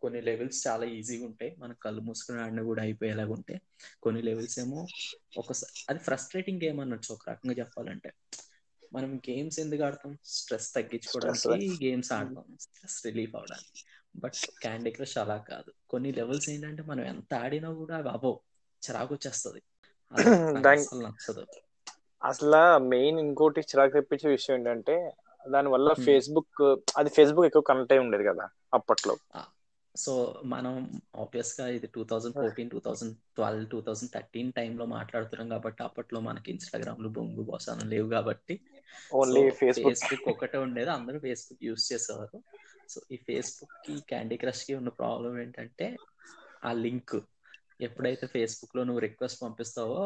కొన్ని 0.02 0.22
లెవెల్స్ 0.22 0.68
చాలా 0.68 0.86
ఈజీగా 0.86 1.26
ఉంటాయి. 1.26 1.56
మన 1.60 1.74
కళ్ళు 1.74 2.02
మూసుకుని 2.02 2.42
ఆడిన 2.42 2.62
కూడా 2.62 2.82
అయిపోయేలాగా 2.82 3.32
ఉంటాయి. 3.32 3.60
కొన్ని 4.02 4.22
లెవెల్స్ 4.22 4.60
ఏమో 4.60 4.82
ఒకసారి 5.38 5.86
అది 5.90 6.00
ఫ్రస్ట్రేటింగ్ 6.00 6.62
గేమ్ 6.64 6.80
అనొచ్చు 6.80 7.14
ఒక 7.14 7.30
రకంగా 7.30 7.56
చెప్పాలంటే. 7.60 8.10
మనం 8.94 9.18
గేమ్స్ 9.30 9.60
ఎందుకు 9.60 9.84
ఆడతాం? 9.84 10.18
స్ట్రెస్ 10.26 10.74
తగ్గించుకోవడానికి 10.74 11.86
గేమ్స్ 11.86 12.12
ఆడతాం. 12.12 12.58
స్ట్రెస్ 12.62 13.06
రిలీఫ్ 13.06 13.36
అవడానికి 13.36 13.82
బట్ 14.16 14.34
క్యాండీ 14.62 14.92
క్రష్ 14.92 15.18
అలా 15.18 15.38
కాదు. 15.50 15.72
కొన్ని 15.90 16.12
లెవెల్స్ 16.12 16.50
ఏంటంటే 16.50 16.84
మనం 16.84 17.06
ఎంత 17.06 17.34
ఆడినా 17.36 17.74
కూడా 17.74 17.98
అవి 17.98 18.10
అబో 18.10 18.32
చిరాకు 18.82 19.14
వచ్చేస్తుంది. 19.14 19.62
అసలు 20.12 21.02
నచ్చదు. 21.02 21.46
అసలు 22.22 22.60
మెయిన్ 22.88 23.20
ఇంకోటి 23.20 23.62
చిరాకు 23.62 23.94
తెప్పించే 23.94 24.30
విషయం 24.30 24.58
ఏంటంటే 24.58 24.96
దాని 25.46 25.70
వల్ల 25.70 25.94
Hmm. 25.94 26.04
ఫేస్బుక్ 26.06 26.62
అది 26.98 27.10
ఫేస్బుక్ 27.10 27.46
ఎక్కువ 27.46 27.62
కనెక్ట్ 27.62 27.94
అయి 27.94 28.00
ఉండేది 28.00 28.24
కదా 28.24 28.46
అప్పట్లో. 28.74 29.16
సో 29.98 30.14
మనం 30.54 30.74
ఆబ్వియస్గా 31.22 31.66
ఇది 31.78 31.88
two 31.96 32.02
thousand 32.10 32.36
fourteen 32.40 32.70
two 32.74 32.80
thousand 32.88 33.14
twelve 33.38 33.64
two 33.72 33.80
thousand 33.88 34.12
thirteen 34.16 34.52
టైంలో 34.58 34.86
మాట్లాడుతున్నాం 34.96 35.48
కాబట్టి 35.54 35.82
అప్పట్లో 35.88 36.20
మనకి 36.28 36.50
ఇన్స్టాగ్రామ్లు 36.56 37.10
బొంగు 37.18 37.44
బోసాను 37.50 37.86
లేవు 37.94 38.10
కాబట్టి. 38.16 38.56
ఓన్లీ 39.20 39.44
ఫేస్బుక్ 39.60 40.28
ఒకటే 40.34 40.60
ఉండేది. 40.66 40.92
అందరూ 40.98 41.20
ఫేస్బుక్ 41.26 41.64
యూస్ 41.70 41.86
చేసేవారు. 41.92 42.40
సో 42.94 43.00
ఈ 43.14 43.18
ఫేస్బుక్కి 43.28 43.96
క్యాండీ 44.12 44.38
క్రష్కి 44.44 44.74
ఉన్న 44.80 44.92
ప్రాబ్లం 45.02 45.34
ఏంటంటే 45.44 45.88
ఆ 46.68 46.72
లింక్ 46.84 47.18
ఎప్పుడైతే 47.88 48.26
ఫేస్బుక్లో 48.36 48.82
నువ్వు 48.88 49.02
రిక్వెస్ట్ 49.06 49.40
పంపిస్తావో 49.44 50.00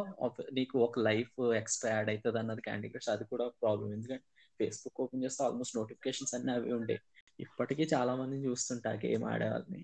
నీకు 0.57 0.75
ఒక 0.88 1.00
లైఫ్ 1.10 1.38
ఎక్స్ట్రా 1.60 1.91
యాడ్ 1.93 2.10
అవుతుంది 2.13 2.39
అన్నది 2.41 2.62
క్యాండీ 2.62 2.89
క్రష్ 2.89 3.10
అది 3.13 3.25
కూడా 3.31 3.45
ప్రాబ్లం 3.62 3.89
ఎందుకంటే 3.98 4.25
ఫేస్బుక్ 4.60 5.00
ఓపెన్ 5.03 5.24
చేస్తే 5.25 5.41
ఆల్మోస్ట్ 5.45 5.75
నోటిఫికేషన్స్ 5.79 6.33
అన్ని 6.38 6.51
అవి 6.55 6.74
ఉండే 6.79 6.98
ఇప్పటికీ 7.41 7.83
చాలా 7.93 8.15
మందిని 8.15 8.45
చూస్తుంటా 8.45 8.91
గేమ్ 8.91 9.24
ఆడే 9.24 9.50
వాళ్ళని 9.50 9.83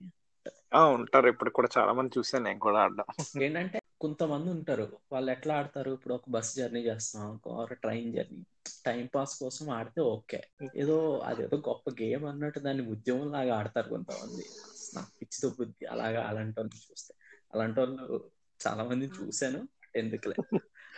ఉంటారు. 0.95 1.27
ఇప్పుడు 1.27 1.49
కూడా 1.49 1.69
చాలా 1.77 1.93
మంది 1.93 2.11
చూసాను 2.17 2.43
నేను 2.43 2.59
కూడా 2.59 2.79
ఆడడం. 2.79 3.05
ఏంటంటే 3.43 3.81
కొంతమంది 4.01 4.49
ఉంటారు. 4.49 4.99
వాళ్ళు 5.11 5.31
ఎట్లా 5.31 5.55
ఆడతారు? 5.55 5.91
ఇప్పుడు 5.91 6.13
ఒక 6.13 6.29
బస్ 6.29 6.55
జర్నీ 6.55 6.79
చేస్తాం 6.79 7.41
ఒక 7.45 7.73
ట్రైన్ 7.73 8.13
జర్నీ. 8.13 8.45
టైం 8.85 9.09
పాస్ 9.15 9.39
కోసం 9.39 9.69
ఆడితే 9.69 10.01
ఓకే. 10.01 10.47
ఏదో 10.75 11.19
అదేదో 11.19 11.57
గొప్ప 11.57 11.89
గేమ్ 11.89 12.25
అన్నట్టు 12.25 12.59
దాన్ని 12.59 12.87
ఉద్యమం 12.87 13.31
లాగా 13.31 13.55
ఆడతారు 13.55 13.89
కొంతమంది. 13.89 14.45
నాకు 14.93 15.07
పిచ్చితో 15.21 15.49
బుద్ధి 15.49 15.85
అలాగా 15.85 16.23
అలాంటి 16.23 16.59
వాళ్ళని 16.59 16.91
చూస్తే. 16.91 17.13
అలాంటి 17.53 17.79
వాళ్ళు 17.79 18.31
చాలా 18.67 18.83
మంది 18.83 19.05
చూశాను. 19.05 19.67
ఎందుకులే. 19.95 20.35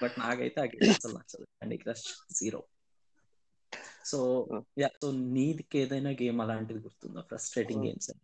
బట్ 0.04 0.12
నాకైతే 0.18 0.62
ఆ 0.62 0.64
గేమ్ 0.64 0.94
అసలు 0.94 1.14
నచ్చదు. 1.14 1.48
And 1.62 1.78
crush 1.78 2.34
zero. 2.34 2.64
So 4.06 4.20
yeah 4.78 4.90
so 4.96 5.08
నీదికి 5.30 5.78
ఏదైనా 5.82 6.12
గేమ్ 6.20 6.42
అలాంటిది 6.42 6.82
గుర్తుందా? 6.86 7.22
ఫ్రస్ట్రేటింగ్ 7.30 7.86
గేమ్స్కి 7.86 8.18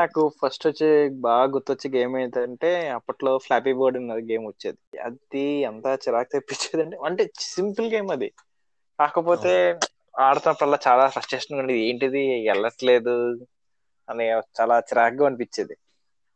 నాకు 0.00 0.20
ఫస్ట్ 0.40 0.64
వచ్చే 0.68 0.88
బాగా 1.24 1.46
గుర్తొచ్చే 1.54 1.88
గేమ్ 1.90 2.14
ఏంటంటే 2.18 2.68
అప్పట్లో 2.98 3.32
ఫ్లాపీ 3.46 3.72
బోర్డ్ 3.74 3.98
అన్నది 3.98 4.22
గేమ్ 4.30 4.46
వచ్చేది. 4.48 4.78
అది 5.06 5.42
ఎంత 5.70 5.86
చిరాకు 6.04 6.30
తెప్పించేది 6.30 6.82
అంటే 6.84 6.98
అంటే 7.08 7.22
సింపుల్ 7.48 7.88
గేమ్ 7.94 8.10
అది. 8.16 8.28
కాకపోతే 8.98 9.52
ఆడుతున్నప్పుడల్లా 10.20 10.78
చాలా 10.86 11.04
ఫ్రస్ట్రేషన్ 11.14 11.58
ఉండేది. 11.58 11.80
ఏంటిది? 11.88 12.22
వెళ్ళట్లేదు 12.48 13.16
అని 14.08 14.24
చాలా 14.58 14.76
చిరాకుగా 14.88 15.28
అనిపించేది. 15.28 15.74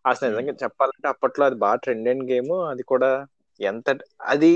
అసలు 0.05 0.29
నిజంగా 0.31 0.55
చెప్పాలంటే 0.63 1.07
అప్పట్లో 1.13 1.45
అది 1.47 1.57
బాగా 1.63 1.79
ట్రెండ్ 1.85 2.09
అయిన 2.09 2.23
గేమ్ 2.31 2.53
అది 2.73 2.83
కూడా 2.85 3.11
ఎంత 3.61 3.89
అది 4.33 4.53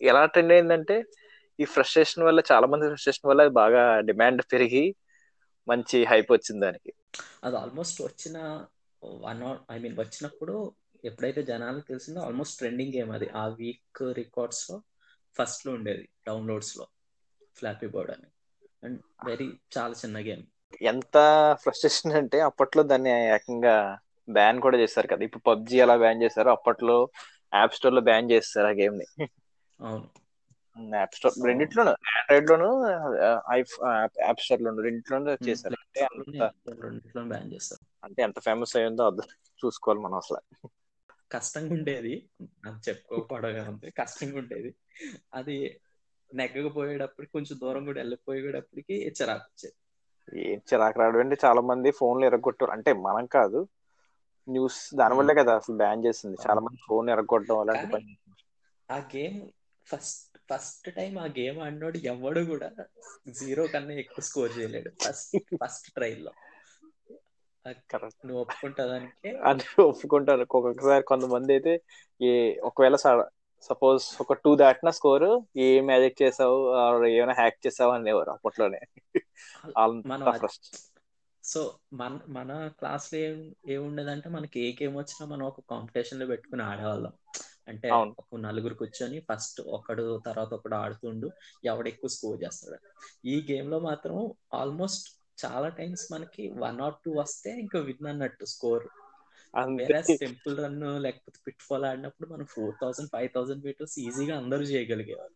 ఎలా 0.00 0.22
ట్రెండ్ 0.32 0.52
అయిందంటే 0.52 0.96
ఈ 1.58 1.66
ఫ్రస్ట్రేషన్ 1.74 2.24
వల్ల 2.24 2.40
చాలా 2.50 2.66
మంది 2.66 2.88
ఫ్రస్ట్రేషన్ 2.88 3.28
వల్ల 3.30 3.48
బాగా 3.60 3.82
డిమాండ్ 4.08 4.42
పెరిగి 4.52 4.84
మంచి 5.68 5.98
హైప్ 6.06 6.30
వచ్చింది 6.32 6.62
దానికి. 6.64 6.90
అది 7.46 7.56
ఆల్మోస్ట్ 7.56 7.98
వచ్చిన 8.02 8.36
వన్ 9.20 9.42
ఐ 9.70 9.78
మీన్ 9.78 9.96
వచ్చినప్పుడు 9.98 10.54
ఎప్పుడైతే 11.04 11.42
జనాలకు 11.42 11.86
తెలిసిందో 11.88 12.20
ఆల్మోస్ట్ 12.20 12.58
ట్రెండింగ్ 12.58 12.94
గేమ్ 12.94 13.12
అది. 13.12 13.28
ఆ 13.34 13.44
వీక్ 13.58 14.02
రికార్డ్స్లో 14.20 14.76
ఫస్ట్లో 15.36 15.72
ఉండేది 15.72 16.04
డౌన్లోడ్స్లో 16.26 16.86
ఫ్లాపీ 17.56 17.88
బోర్డ్ 17.88 18.12
అని. 18.12 18.28
అండ్ 18.82 18.98
వెరీ 19.24 19.48
చాలా 19.76 19.94
చిన్న 20.02 20.18
గేమ్. 20.26 20.44
ఎంత 20.88 21.16
ఫ్రస్ట్రేషన్ 21.62 22.14
అంటే 22.20 22.38
అప్పట్లో 22.48 22.82
దాన్ని 22.84 23.10
ఏకంగా 23.34 23.74
బ్యాన్ 24.28 24.60
కూడా 24.60 24.76
చేశారు 24.82 25.08
కదా. 25.08 25.22
ఇప్పుడు 25.28 25.44
పబ్జి 25.48 25.76
అలా 25.80 25.96
బ్యాన్ 25.96 26.22
చేశారు 26.24 26.50
అప్పట్లో 26.50 26.96
యాప్ 27.52 27.76
స్టోర్లో 27.76 28.02
బ్యాన్ 28.02 28.30
చేస్తారు 28.32 28.68
ఆ 28.68 28.78
గేమ్ని 28.80 29.06
అవును. 29.80 30.08
యాప్ 30.94 31.14
స్టోర్ 31.14 31.34
రెండిట్లోనూ 31.46 31.92
ఆండ్రాయిడ్ 32.10 32.50
లోను 32.50 32.68
యాప్ 34.20 34.40
స్టోర్ 34.40 34.62
లోను 34.62 34.82
రెండిట్లోనూ 34.82 35.36
చేశారు. 35.48 35.76
అంటే 35.84 36.00
అంత 36.08 36.28
బ్యాన్ 37.28 37.50
చేస్తారు 37.52 37.84
అంటే 38.04 38.20
ఎంత 38.22 38.38
ఫేమస్ 38.38 38.74
అయ్యిందో 38.76 39.04
అర్థం 39.06 39.28
చూసుకోవాలి 39.60 40.00
మనం 40.00 40.16
అసలు. 40.16 40.40
కష్టంగా 41.32 41.72
ఉండేది 41.74 42.14
అది 42.66 42.80
చెప్పుకోకపోవడం 42.88 43.64
అంతే 43.70 43.90
కష్టంగా 44.00 44.38
ఉండేది. 44.38 44.70
అది 45.34 45.56
నెగ్గకపోయేటప్పటికి 46.30 47.32
కొంచెం 47.32 47.56
దూరం 47.62 47.84
కూడా 47.84 48.00
వెళ్ళిపోయేటప్పటికి 48.00 48.94
చిరాకు 49.18 49.44
వచ్చేది. 49.44 49.76
ఏం 50.44 50.58
చిరాకు 50.68 50.98
రావడం 51.00 51.20
అంటే 51.20 51.36
చాలా 51.44 51.60
మంది 51.60 51.90
ఫోన్లు 51.90 52.24
ఎరగొట్టారు. 52.26 52.70
అంటే 52.70 52.92
మనం 53.06 53.26
కాదు 53.36 53.60
న్యూస్ 54.48 54.80
దాని 54.94 55.14
వల్లే 55.14 55.34
కదా 55.34 55.52
అసలు 55.56 55.76
బ్యాన్ 55.76 56.04
చేసింది. 56.06 56.36
చాలా 56.46 56.60
మంది 56.60 56.80
ఫోన్ 56.88 57.08
ఎరగొట్టడం 57.10 57.58
అలాంటి 57.58 57.86
పని. 57.94 58.06
ఆ 58.88 58.98
గేమ్ 59.14 59.38
ఫస్ట్ 59.86 60.25
ఫస్ట్ 60.48 60.88
టైం 60.96 61.14
ఆ 61.18 61.26
గేమ్ 61.38 61.58
ఆడినోడు 61.58 61.98
ఎవడు 62.12 62.42
కూడా 62.44 62.68
జీరో 63.38 63.64
కన్నా 63.66 63.94
ఎక్కువ 63.94 64.24
స్కోర్ 64.24 64.52
చేయలేడు. 64.58 64.90
ఫస్ట్ 65.04 65.36
ఫస్ట్ 65.62 65.88
ట్రైల్లో 65.92 66.32
కరెక్ట్. 67.90 68.26
నువ్వు 68.26 68.40
ఒప్పుకుంటా 68.42 68.82
దానికి 68.86 69.30
అది 69.50 69.64
ఒప్పుకుంటారు 69.82 70.42
ఒక్కొక్కసారి 70.42 71.04
కొంతమంది 71.04 71.52
అయితే 71.52 71.72
ఏ 72.20 72.32
ఒకవేళ 72.60 72.96
సపోజ్ 73.70 74.04
ఒక 74.20 74.34
టూ 74.42 74.50
దాటిన 74.56 74.90
స్కోర్ 74.90 75.28
ఏ 75.56 75.68
మ్యాజిక్ 75.80 76.20
చేసావు 76.22 76.56
ఏమైనా 77.08 77.34
హ్యాక్ 77.34 77.58
చేసావు 77.66 77.92
అనేవారు 77.92 78.30
అప్పట్లోనే. 78.30 78.80
సో 81.44 81.60
మన 81.92 82.18
మన 82.28 82.50
క్లాస్లో 82.78 83.18
ఏం 83.18 83.36
ఏముండేదంటే 83.68 84.28
మనకి 84.28 84.60
ఏ 84.60 84.70
గేమ్ 84.80 84.96
వచ్చినా 84.96 85.24
మనం 85.26 85.44
ఒక 85.46 85.60
కాంపిటీషన్లో 85.70 86.26
పెట్టుకుని 86.26 86.62
ఆడేవాళ్ళం. 86.62 87.14
అంటే. 87.68 87.90
ఒక 88.18 88.24
నలుగురు 88.34 88.74
కూర్చొని 88.74 89.20
ఫస్ట్ 89.20 89.60
ఒకడు 89.60 90.22
తర్వాత 90.26 90.54
ఒకడు 90.54 90.74
ఆడుతుండు 90.74 91.30
ఎవడు 91.64 91.88
ఎక్కువ 91.88 92.08
స్కోర్ 92.08 92.44
చేస్తాడు. 92.44 92.78
ఈ 93.26 93.46
గేమ్లో 93.52 93.78
మాత్రం 93.78 94.32
ఆల్మోస్ట్ 94.54 95.08
చాలా 95.46 95.68
టైమ్స్ 95.68 96.12
మనకి 96.12 96.48
వన్ 96.48 96.80
ఆర్ 96.80 96.94
టూ 97.04 97.12
వస్తే 97.12 97.50
ఇంకా 97.50 97.78
విన్ 97.80 98.06
అన్నట్టు 98.06 98.44
స్కోర్. 98.44 98.82
టెంపుల్ 100.18 100.58
రన్ 100.58 101.02
లేకపోతే 101.02 101.40
పిట్ 101.46 101.56
ఫాల్ 101.60 101.84
ఆడినప్పుడు 101.84 102.28
మనం 102.28 102.44
four 102.44 102.74
thousand 102.82 103.08
five 103.12 103.28
thousand 103.34 103.64
meters 103.64 103.98
ఈజీగా 103.98 104.36
అందరూ 104.36 104.60
చేయగలిగేవారు 104.60 105.34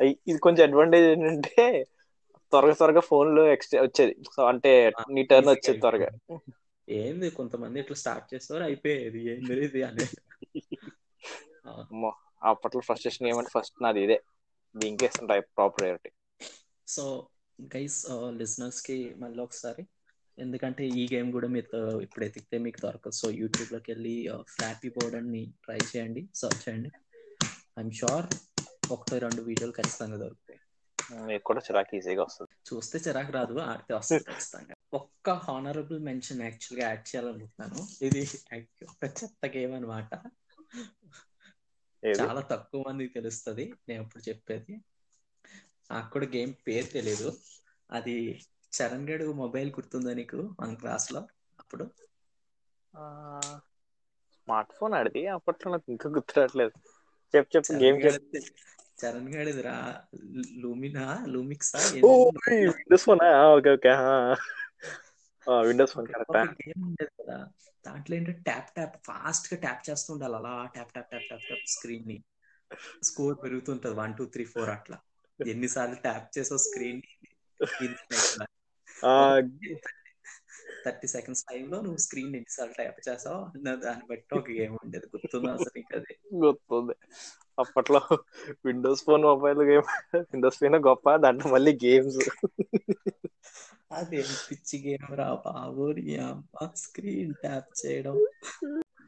అయ్- 0.00 0.14
ఇది 0.28 0.38
కొంచెం 0.38 0.68
అడ్వాంటేజ్ 0.68 1.06
ఏంటంటే 1.06 1.84
త్వరగా 2.50 2.72
త్వరగా 2.72 3.00
ఫోన్లో 3.00 3.46
ఎక్స్ట్రా 3.46 3.82
వచ్చేది. 3.82 4.16
సో 4.36 4.44
అంటే 4.44 4.92
నీ 5.10 5.22
టర్న్ 5.22 5.50
వచ్చేది 5.50 5.80
త్వరగా. 5.80 6.38
ఏంది 6.88 7.30
కొంతమంది 7.30 7.80
ఇట్లా 7.80 7.96
స్టార్ట్ 7.96 8.34
చేసేవారు 8.34 8.64
అయిపోయేది. 8.64 9.32
ఏంది 9.32 9.64
ఇది 9.64 9.82
అని. 9.82 10.02
అమ్మో 10.02 10.20
అప్పట్లో 12.50 12.82
ఫ్రస్ట్రేషన్ 12.88 13.28
ఏమంటే 13.30 13.50
ఫస్ట్ 13.56 13.76
నాది 13.84 14.00
ఇదే. 14.06 14.18
దీనికే 14.74 15.06
ఇస్తుంటాయి 15.10 15.42
టాప్ 15.58 15.74
ప్రయారిటీ 15.78 16.10
సో 16.94 17.04
గైస్ 17.58 17.98
లిసనర్స్కి 18.40 18.98
మళ్ళీ 19.22 19.40
ఒకసారి. 19.46 19.82
ఎందుకంటే 20.38 20.82
ఈ 21.00 21.02
గేమ్ 21.12 21.30
కూడా 21.36 21.48
మీరు 21.54 21.80
ఇప్పుడు 22.04 22.24
ఎతికితే 22.28 22.58
మీకు 22.66 22.78
దొరకదు. 22.84 23.16
సో 23.20 23.26
యూట్యూబ్లోకి 23.40 23.88
వెళ్ళి 23.92 24.14
ఫ్లాపీ 24.54 24.88
బోర్డ్ 24.96 25.16
అని 25.20 25.42
ట్రై 25.64 25.78
చేయండి 25.90 26.22
సర్చ్ 26.40 26.62
చేయండి. 26.64 26.90
ఐఎమ్ 27.78 27.92
షూర్ 28.00 28.28
ఒకటో 28.94 29.18
రెండు 29.24 29.42
వీడియోలు 29.48 29.74
ఖచ్చితంగా 29.78 30.18
దొరుకుతాయి. 30.24 30.60
మీకు 31.28 31.44
కూడా 31.48 31.60
చిరాకు 31.66 31.92
ఈజీగా 31.98 32.22
వస్తుంది. 32.28 32.52
చూస్తే 32.68 32.96
చిరాకు 33.06 33.32
రాదు 33.36 33.54
ఆడితే 33.70 33.92
వస్తుంది 33.98 34.24
ఖచ్చితంగా. 34.30 34.74
ఒక్క 34.98 35.30
హానరబుల్ 35.46 36.00
మెన్షన్ 36.08 36.42
యాక్చువల్గా 36.48 36.84
యాడ్ 36.88 37.04
చేయాలనుకుంటున్నాను. 37.10 37.80
ఇది 38.06 38.22
ఒక 38.92 39.04
చెత్త 39.20 39.52
గేమ్ 39.56 39.74
అనమాట 39.78 40.10
చాలా 42.16 42.40
తక్కువ 42.50 42.80
మందికి 42.86 43.12
తెలుస్తుంది 43.18 43.64
నేను 43.88 44.02
ఇప్పుడు 44.04 44.22
చెప్పేది. 44.28 44.74
నాకు 45.90 46.08
కూడా 46.10 46.26
గేమ్ 46.28 46.52
పేరు 46.66 46.88
తెలియదు 46.88 47.28
అది 47.90 48.14
చరణ్ 48.72 49.08
గడు 49.08 49.26
మొబైల్ 49.40 49.70
గుర్తుందా 49.76 50.12
నీకు? 50.14 50.40
మన 50.60 50.70
క్లాస్లో 50.74 51.22
అప్పుడు? 51.58 51.86
స్మార్ట్ 54.34 54.72
ఫోన్ 54.76 54.94
ఆడిది 54.98 55.22
అప్పట్లో 55.36 55.70
నాకు 55.72 55.88
ఇంకా 55.94 56.08
గుర్తురావట్లేదు 56.16 56.74
చెప్పు 57.34 57.50
చెప్పు 57.54 57.68
చరణ్ 57.68 57.98
గేమ్ 57.98 58.18
చరణ్ 59.00 59.30
గడిది 59.34 59.62
రా 59.62 59.76
Lumia 60.62 61.04
లూమిక్సా 61.32 61.80
Windows 61.88 62.28
phone? 63.04 63.22
Okay 63.54 63.70
okay 63.76 63.92
Windows 65.46 65.92
phone 65.92 66.06
కరెక్టా? 66.06 66.42
గేమ్ 66.42 66.82
ఉండేది 66.84 67.22
కదా. 67.22 67.50
దాంట్లో 67.86 68.16
ఏంటంటే 68.16 68.40
ట్యాప్ 68.40 68.74
ట్యాప్ 68.74 68.96
ఫాస్ట్గా 69.06 69.60
ట్యాప్ 69.60 69.90
చేస్తూ 69.90 70.12
ఉండాలి 70.12 70.36
అలా. 70.36 70.66
Tap 70.72 70.92
tap 70.92 71.08
tap 71.10 71.26
tap 71.28 71.42
tap 71.42 71.68
స్క్రీన్ని 71.68 72.24
score 73.02 73.38
పెరుగుతుంటది. 73.44 73.94
వన్ 73.94 74.14
టూ 74.16 74.24
త్రీ 74.24 74.44
ఫోర్ 74.44 74.70
అట్లా. 74.70 74.98
ఎన్నిసార్లు 75.46 75.94
ట్యాప్ 75.94 76.38
చేసో 76.38 76.58
స్క్రీన్ 76.58 77.00
థర్టీ 80.84 81.06
సెకండ్స్ 81.06 81.42
టైం 81.42 81.70
లో 81.70 81.80
నువ్వు 81.80 81.96
స్క్రీన్ 81.96 82.34
ఎన్నిసార్లు 82.36 82.74
ట్యాప్ 82.74 83.08
చేసావు 83.08 83.44
అన్న 83.44 83.74
దాన్ని 83.74 84.06
బట్టి 84.06 84.34
ఒక 84.34 84.50
గేమ్ 84.50 84.76
ఉండేది. 84.84 85.06
గుర్తుందా 85.06 85.52
అసలు 85.52 85.72
నీకు 85.76 85.96
అది? 85.96 86.14
గుర్తుంది. 86.34 86.94
అప్పట్లో 87.58 88.00
Windows 88.64 89.04
phone 89.04 89.22
mobile 89.22 89.58
game 89.58 89.88
Windows 90.14 90.58
phone 90.58 90.74
గొప్ప 90.74 91.16
దాంట్లో 91.16 91.50
మళ్ళీ 91.50 91.78
గేమ్స్ 91.84 92.20
అదే 93.92 94.24
పిచ్చి 94.50 94.88
గేమ్ 94.88 95.16
రా 95.16 95.34
బాబు 95.34 95.94
స్క్రీన్ 96.74 97.34
ట్యాప్ 97.34 97.86
చేయడం. 97.86 98.26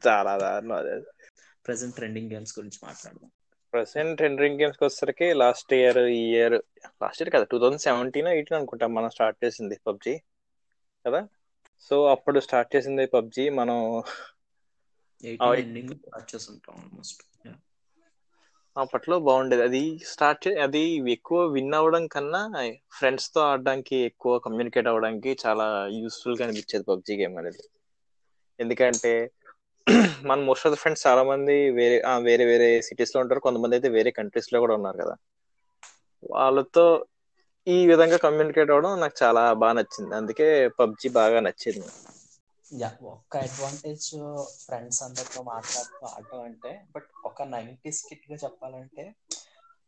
చాలా 0.07 0.37
దారుణం 0.37 0.75
అదే. 0.75 1.01
ప్రెసెంట్ 1.65 1.95
ట్రెండింగ్ 1.95 2.31
గేమ్స్ 2.31 2.59
గురించి 2.59 2.79
మాట్లాడదాం. 2.83 3.31
ప్రెసెంట్ 3.73 4.19
టెండరింగ్ 4.19 4.59
గేమ్స్ 4.59 4.83
వచ్చేసరికి 4.83 5.33
లాస్ట్ 5.33 5.73
ఇయర్ 5.73 5.97
ఈ 5.97 6.19
ఇయర్ 6.19 6.53
లాస్ట్ 6.87 7.21
ఇయర్ 7.21 7.33
కదా 7.33 7.43
టూ 7.43 7.59
థౌసండ్ 7.59 7.81
సెవెంటీన్ 7.81 8.27
ఎయిటీన్ 8.27 8.57
అనుకుంటాం 8.57 8.93
మనం 8.93 9.09
స్టార్ట్ 9.09 9.45
చేసింది 9.45 9.79
పబ్జి. 9.87 10.21
కదా? 11.07 11.27
సో 11.79 12.05
అప్పుడు 12.05 12.39
స్టార్ట్ 12.39 12.75
చేసింది 12.75 13.07
పబ్జి. 13.07 13.49
మనం 13.49 14.03
ఎయిటీన్ 15.23 15.55
ఎండింగ్ 15.55 15.89
స్టార్ట్ 15.89 16.35
చేసి 16.35 16.51
ఉంటాం 16.51 16.75
ఆల్మోస్ట్ 16.75 17.47
అప్పట్లో 18.75 19.15
బాగుండేది. 19.19 19.63
అది 19.63 19.81
స్టార్ట్ 20.09 20.41
చే 20.41 20.51
అది 20.63 20.81
ఎక్కువ 21.13 21.39
విన్ 21.53 21.75
అవ్వడం 21.75 22.03
కన్నా 22.09 22.41
ఫ్రెండ్స్తో 22.97 23.41
ఆడడానికి 23.47 23.97
ఎక్కువ 24.09 24.33
కమ్యూనికేట్ 24.45 24.89
అవ్వడానికి 24.91 25.33
చాలా 25.43 25.67
యూస్ఫుల్గా 25.99 26.45
అనిపించేది 26.47 26.85
పబ్జి 26.89 27.15
గేమ్ 27.21 27.37
అనేది. 27.37 27.63
ఎందుకంటే 28.59 29.13
మన 30.27 30.37
మోస్ట్ 30.47 30.65
ఆఫ్ 30.67 30.73
ద 30.73 30.79
ఫ్రెండ్స్ 30.79 31.05
చాలా 31.05 31.23
మంది 31.29 31.55
వేరే 31.77 31.97
వేరే 32.27 32.45
వేరే 32.45 32.69
సిటీస్లో 32.87 33.19
ఉంటారు. 33.23 33.41
కొంతమంది 33.41 33.75
అయితే 33.77 33.89
వేరే 33.89 34.11
కంట్రీస్లో 34.19 34.59
కూడా 34.63 34.75
ఉన్నారు 34.79 34.97
కదా. 35.03 35.15
వాళ్ళతో 36.33 36.85
ఈ 37.67 37.77
విధంగా 37.89 38.17
కమ్యూనికేట్ 38.23 38.71
అవ్వడం 38.73 38.93
నాకు 38.99 39.15
చాలా 39.21 39.43
బాగా 39.61 39.75
నచ్చింది. 39.79 40.13
అందుకే 40.19 40.47
పబ్జి 40.79 41.09
బాగా 41.15 41.39
నచ్చింది. 41.41 41.87
యా 42.73 42.89
ఒక్క 43.09 43.33
అడ్వాంటేజ్ 43.43 44.07
ఫ్రెండ్స్ 44.61 44.99
అందరితో 45.05 45.41
మాట్లాడుతూ 45.49 46.03
ఆడటం 46.09 46.41
అంటే 46.47 46.71
బట్ 46.93 47.09
ఒక 47.29 47.47
నైన్టీస్ 47.53 47.99
కిట్గా 48.09 48.37
చెప్పాలంటే 48.43 49.05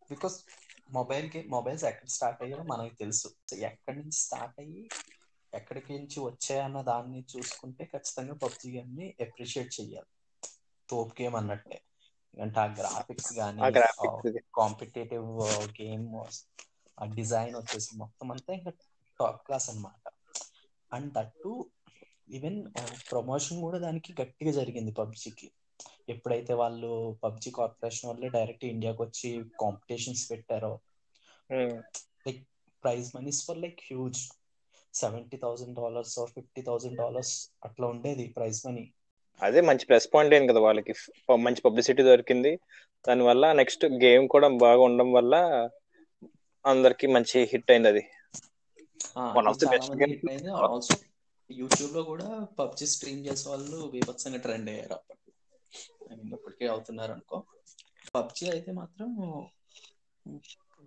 బికాస్ 0.09 0.37
మొబైల్కి 0.89 1.39
మొబైల్స్ 1.53 1.85
ఎక్కడ 1.89 2.09
స్టార్ట్ 2.15 2.41
అయ్యాయో 2.43 2.65
మనకి 2.71 2.95
తెలుసు. 2.97 3.29
ఎక్కడి 3.69 3.97
నుంచి 3.99 4.17
స్టార్ట్ 4.21 4.57
అయ్యి 4.59 4.83
ఎక్కడికి 5.53 5.91
నుంచి 5.95 6.17
వచ్చాయన్న 6.27 6.79
దాన్ని 6.89 7.21
చూసుకుంటే 7.31 7.83
ఖచ్చితంగా 7.93 8.35
పబ్జి 8.43 8.69
గేమ్ని 8.71 9.07
అప్రిషియేట్ 9.25 9.71
చెయ్యాలి. 9.77 10.11
తోప్ 10.89 11.13
గేమ్ 11.15 11.35
అన్నట్టే. 11.35 11.77
అంటే 12.37 12.59
ఆ 12.59 12.67
గ్రాఫిక్స్ 12.77 13.31
కానీ 13.37 13.67
కాంపిటేటివ్ 14.57 15.29
గేమ్ 15.77 16.07
ఆ 16.97 17.05
డిజైన్ 17.17 17.55
వచ్చేసి 17.59 17.91
మొత్తం 18.01 18.27
అంతా 18.31 18.51
ఇంకా 18.57 18.73
టాప్ 19.19 19.39
క్లాస్ 19.45 19.67
అన్నమాట. 19.71 20.03
అండ్ 20.91 21.09
దట్టు 21.15 21.51
ఈవెన్ 22.29 22.65
ప్రమోషన్ 23.11 23.61
కూడా 23.61 23.77
దానికి 23.77 24.15
గట్టిగా 24.21 24.51
జరిగింది 24.51 24.91
పబ్జికి. 24.91 25.51
ఎప్పుడైతే 26.09 26.53
వాళ్ళు 26.53 27.17
పబ్జి 27.23 27.51
కార్పొరేషన్ 27.51 28.09
వాళ్ళే 28.09 28.29
డైరెక్ట్ 28.29 28.65
ఇండియాకి 28.65 29.01
వచ్చి 29.01 29.43
కాంపిటీషన్స్ 29.61 30.31
పెట్టారో 30.31 30.79
like 32.27 32.41
prize 32.83 33.15
moneys 33.15 33.45
for 33.45 33.57
like 33.57 33.79
huge. 33.91 34.31
Seventy 34.93 35.37
thousand 35.37 35.75
dollars 35.75 36.19
fifty 36.25 36.61
thousand 36.61 36.97
dollars 36.97 37.49
అట్లా 37.65 37.87
ఉండేది 37.87 38.33
ప్రైజ్ 38.37 38.67
మనీ. 38.67 38.93
అదే 39.41 39.61
మంచి 39.61 39.85
ప్లస్ 39.85 40.07
పాయింట్ 40.13 40.35
ఏంటి 40.35 40.47
కదా 40.47 40.59
వాళ్ళకి. 40.59 40.93
మంచి 41.35 41.61
పబ్లిసిటీ 41.61 42.03
దొరికింది. 42.03 42.59
దానివల్ల 43.07 43.53
నెక్స్ట్ 43.53 43.85
గేమ్ 43.85 44.29
కూడా 44.29 44.47
బాగా 44.47 44.81
ఉండడం 44.81 45.11
వల్ల 45.13 45.35
అందరికి 46.65 47.07
మంచి 47.07 47.43
హిట్ 47.43 47.71
అయింది 47.71 47.87
అది. 47.87 48.03
అయింది. 50.29 50.51
ఆల్సో 50.51 50.95
యూట్యూబ్లో 51.49 52.01
కూడా 52.07 52.27
పబ్జి 52.57 52.87
స్ట్రీమ్ 52.93 53.21
చేసే 53.27 53.45
వాళ్ళు 53.49 53.79
బీభత్సంగా 53.93 54.39
ట్రెండ్ 54.43 54.69
అయ్యారు 54.71 54.95
అప్పట్లో. 54.95 55.31
ఐ 56.07 56.17
మీన్ 56.17 56.33
ఇప్పటికే 56.37 56.65
అవుతున్నారు 56.73 57.13
అనుకో. 57.15 57.37
పబ్జి 58.13 58.45
అయితే 58.53 58.71
మాత్రం 58.77 59.09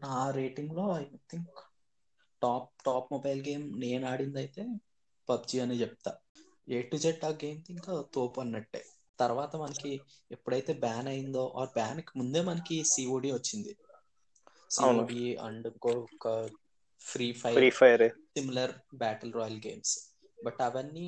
నా 0.02 0.16
రేటింగ్లో 0.36 0.84
I 0.96 1.04
think 1.30 1.60
top 2.42 2.68
top 2.84 3.08
mobile 3.14 3.40
game 3.44 3.64
నేను 3.82 4.04
ఆడింది 4.08 4.38
అయితే 4.42 4.62
పబ్జి 5.28 5.56
అని 5.60 5.76
చెప్తా. 5.80 6.12
ఏ 6.68 6.80
టు 6.88 6.98
జెడ్ 6.98 7.24
ఆ 7.24 7.32
గేమ్ 7.38 7.60
ఇంకా 7.68 7.92
తోపు 8.14 8.38
అన్నట్టే. 8.40 8.82
తర్వాత 9.18 9.52
మనకి 9.56 9.92
ఎప్పుడైతే 10.30 10.72
బ్యాన్ 10.82 11.08
అయిందో 11.08 11.44
ఆ 11.56 11.66
బ్యాన్కి 11.74 12.12
ముందే 12.18 12.42
మనకి 12.44 12.76
సిఓడి 12.92 13.30
వచ్చింది. 13.34 13.72
COD 14.70 15.18
and 15.44 15.68
fire 16.24 16.46
free 17.06 17.28
fire 17.40 17.68
similar 18.30 18.72
battle 19.00 19.34
royale 19.34 19.60
games 19.64 19.94
but 20.46 20.60
అవన్నీ 20.68 21.06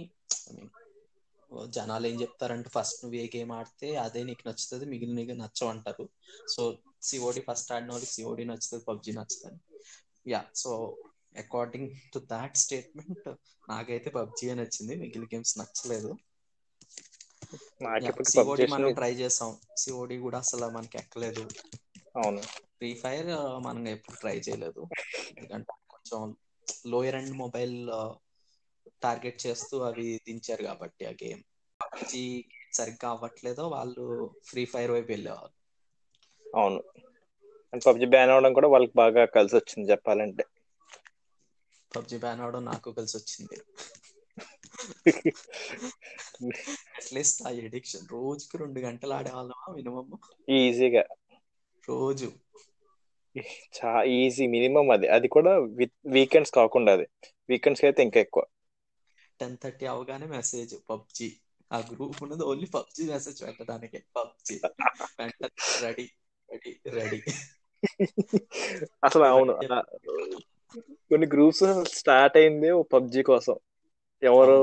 జనాలు 1.76 2.06
ఏం 2.06 2.16
చెప్తారంటే 2.20 2.68
ఫస్ట్ 2.76 2.98
నువ్వు 3.04 3.16
ఏ 3.20 3.24
గేమ్ 3.36 3.52
ఆడితే 3.52 3.88
అదే 3.96 4.20
నీకు 4.28 4.42
నచ్చుతుంది 4.48 4.84
మిగిలిన 4.92 5.16
నీకు 5.20 5.36
నచ్చవు 5.42 5.70
అంటారు 5.70 6.04
సో 6.54 6.62
సిఓడి 7.08 7.40
ఫస్ట్ 7.48 7.72
ఆడిన 7.76 7.90
వాళ్ళకి 7.94 8.12
సిఓడి 8.16 8.44
నచ్చుతుంది 8.50 8.84
పబ్జి 8.84 9.12
నచ్చుతుంది. 9.18 9.60
Yeah 10.26 10.40
so 10.62 10.70
according 11.42 11.90
to 12.14 12.18
that 12.32 12.56
statement 12.64 13.28
నాకైతే 13.68 14.10
పబ్జి 14.18 14.54
నచ్చింది 14.60 14.94
మిగిలిన 15.02 15.28
గేమ్స్ 15.34 15.54
నచ్చలేదు. 15.60 16.10
సిఓడి 18.32 18.66
మనం 18.74 18.90
ట్రై 19.00 19.12
చేసాం. 19.20 19.50
సిఓడి 19.82 20.16
కూడా 20.24 20.38
అసలు 20.44 20.68
మనకి 20.76 20.96
ఎక్కలేదు. 21.02 21.44
అవును. 22.22 22.42
ఫ్రీ 22.78 22.90
ఫైర్ 23.02 23.30
మనం 23.66 23.82
ఎప్పుడు 23.88 24.16
ట్రై 24.16 24.36
చేయలేదు. 24.46 24.82
ఎందుకంటే 25.36 25.72
కొంచెం 25.92 26.20
లోయర్ 26.92 27.18
అండ్ 27.20 27.34
మొబైల్ 27.42 27.76
టార్గెట్ 29.02 29.38
చేస్తూ 29.44 29.76
అవి 29.82 30.06
దించారు 30.26 30.62
కాబట్టి 30.62 31.02
ఆ 31.06 31.14
గేమ్. 31.18 31.42
పబ్జి 31.80 32.24
సరిగ్గా 32.72 33.08
అవ్వట్లేదో 33.10 33.64
వాళ్ళు 33.68 34.06
ఫ్రీ 34.44 34.64
ఫైర్ 34.66 34.92
వైపు 34.92 35.10
వెళ్ళేవారు. 35.12 35.54
అవును. 36.46 36.80
అండ్ 37.72 37.84
పబ్జి 37.86 38.06
బ్యాన్ 38.12 38.32
అవడం 38.32 38.52
కూడా 38.58 38.68
వాళ్ళకి 38.68 38.94
బాగా 38.96 39.24
కలిసి 39.36 39.56
వచ్చింది 39.58 39.90
చెప్పాలంటే. 39.92 40.44
పబ్జి 41.92 42.18
బ్యాన్ 42.18 42.40
అవడం 42.40 42.62
నాకు 42.66 42.88
కలిసి 42.92 43.16
వచ్చింది. 43.18 43.58
అట్లీస్ట్ 46.98 47.40
ఆ 47.42 47.52
ఎడిక్షన్ 47.62 48.06
రోజుకి 48.12 48.58
రెండు 48.58 48.80
గంటలు 48.80 49.14
ఆడేవాళ్ళమా 49.14 49.66
మినిమం 49.74 50.08
ఈజీగా 50.48 51.04
రోజు. 51.84 52.28
చా 53.76 53.90
ఈజీ 54.14 54.44
మినిమం 54.48 54.86
అది. 54.90 55.06
అది 55.16 55.28
కూడా 55.28 55.52
వీకెండ్స్ 56.14 56.54
కాకుండా 56.54 56.92
అది. 56.92 57.06
వీకెండ్స్ 57.48 57.84
అయితే 57.86 58.00
ఇంకా 58.02 58.20
ఎక్కువ. 58.20 58.44
టెన్ 59.40 59.56
థర్టీ 59.62 59.86
అవగానే 59.86 60.26
మెసేజ్ 60.32 60.74
పబ్జి. 60.88 61.28
ఆ 61.70 61.78
గ్రూప్ 61.90 62.18
ఉన్నది 62.22 62.44
ఓన్లీ 62.46 62.68
పబ్జి 62.74 63.02
మెసేజ్ 63.10 63.40
పెట్టడానికి. 63.48 64.00
పబ్జి. 64.16 64.56
Ready 65.82 66.06
ready 66.48 66.72
ready. 66.96 67.20
అసలు 69.06 69.24
అవును. 69.28 69.54
కొన్ని 71.10 71.26
గ్రూప్స్ 71.32 71.64
స్టార్ట్ 71.98 72.36
అయింది 72.36 72.70
పబ్జి 72.92 73.22
కోసం. 73.30 73.56
ఎవరు 74.22 74.56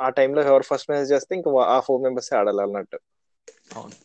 ఆ 0.00 0.08
టైంలో 0.16 0.40
ఎవరు 0.46 0.66
ఫస్ట్ 0.70 0.90
మెసేజ్ 0.90 1.12
చేస్తే 1.14 1.32
ఇంకా 1.38 1.50
ఆ 1.68 1.78
ఫోర్ 1.86 2.04
మెంబర్స్ 2.06 2.32
ఆడాలి 2.38 2.62
అన్నట్టు. 2.62 2.98
అవును. 3.72 3.96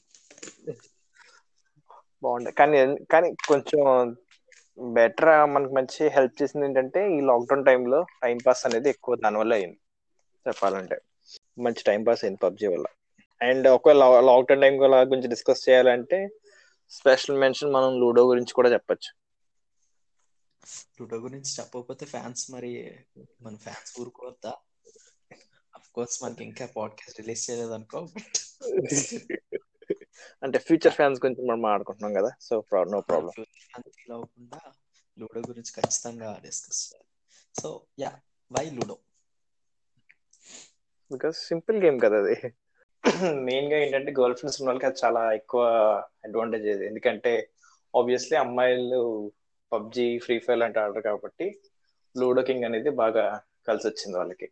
బాగుండే 2.24 2.52
కానీ 2.58 2.80
కానీ 3.12 3.30
కొంచెం 3.46 3.82
బెటర్ 4.78 5.32
మనకు 5.52 5.74
మంచి 5.78 6.04
హెల్ప్ 6.16 6.36
చేసింది 6.40 6.68
ఏంటంటే 6.68 7.02
ఈ 7.14 7.20
లాక్డౌన్ 7.28 7.66
టైంలో 7.66 8.02
టైం 8.20 8.38
పాస్ 8.46 8.66
అనేది 8.68 8.90
ఎక్కువ 8.94 9.16
దానివల్ల 9.24 9.54
అయింది. 9.60 9.80
చెప్పాలంటే. 10.48 11.02
మంచి 11.60 11.84
టైం 11.84 12.04
పాస్ 12.04 12.24
అయింది 12.24 12.40
పబ్జి 12.44 12.68
వల్ల. 12.68 12.86
అండ్ 13.42 13.68
ఒకవేళ 13.68 13.98
లాక్డౌన్ 14.20 14.62
టైం 14.62 14.82
గురించి 14.84 15.28
డిస్కస్ 15.28 15.70
చేయాలంటే 15.70 16.30
స్పెషల్ 16.90 17.38
మెన్షన్ 17.38 17.74
మనం 17.74 18.00
లూడో 18.00 18.28
గురించి 18.28 18.54
కూడా 18.54 18.70
చెప్పొచ్చు. 18.70 19.22
లూడో 21.02 21.18
గురించి 21.18 21.52
చెప్పకపోతే 21.60 22.06
ఫ్యాన్స్ 22.06 22.52
మరి 22.52 22.96
మన 23.42 23.56
ఫ్యాన్స్ 23.56 24.02
ఊరుకోవద్దా? 24.02 24.54
అఫ్ 25.76 25.92
కోర్స్ 25.92 26.24
మనకి 26.24 26.44
ఇంకా 26.44 26.66
పాడ్కాస్ట్ 26.66 27.20
రిలీజ్ 27.20 27.52
చేయలేదు 27.52 27.72
అనుకో. 27.72 28.08
అంటే 30.44 30.60
ఫ్యూచర్ 30.60 30.94
ఫ్యాన్స్ 30.94 31.26
గురించి 31.26 31.48
మనం 31.48 31.62
మాట్లాడుకుంటున్నాం 31.62 32.14
కదా 32.14 32.32
సో 32.42 32.64
నో 32.76 33.02
ప్రాబ్లం 33.02 33.46
ఫీల్ 33.86 34.12
అవ్వకుండా 34.12 34.60
లూడో 35.20 35.40
గురించి 35.40 35.82
ఖచ్చితంగా 35.82 36.40
డిస్కస్ 36.46 36.94
చేయాలి. 36.94 37.08
So 37.62 37.82
yeah 38.00 38.12
why 38.52 38.70
ludo. 38.70 38.98
Because 41.12 41.38
simple 41.50 41.78
game 41.84 42.00
కదా 42.06 42.18
అది. 42.24 42.36
మెయిన్గా 43.48 43.78
ఏంటంటే 43.84 44.12
గర్ల్ 44.20 44.36
ఫ్రెండ్స్ 44.40 44.58
ఉన్న 44.60 44.70
వాళ్ళకి 44.70 44.88
అది 44.90 45.00
చాలా 45.04 45.22
ఎక్కువ 45.40 45.62
అడ్వాంటేజ్ 46.28 46.68
ఇది. 46.74 46.84
ఎందుకంటే 46.92 47.32
ఆబ్వియస్లీ 47.94 48.36
అమ్మాయిలు 48.46 49.02
పబ్జి 49.72 50.08
ఫ్రీ 50.26 50.36
ఫైర్ 50.46 50.64
అంటే 50.68 50.80
ఆడరు 50.84 51.02
కాబట్టి 51.10 51.48
లూడో 52.16 52.42
కింగ్ 52.48 52.68
అనేది 52.70 52.92
బాగా 53.02 53.26
కలిసి 53.68 53.86
వచ్చింది 53.90 54.16
వాళ్ళకి 54.20 54.48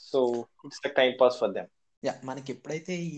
so 0.00 0.20
it's 0.66 0.80
time 1.00 1.12
pass 1.20 1.38
for 1.40 1.52
them 1.56 1.70
yeah 2.02 2.12
మనకి 2.28 2.48
ఎప్పుడైతే 2.54 2.94
ఈ 3.06 3.12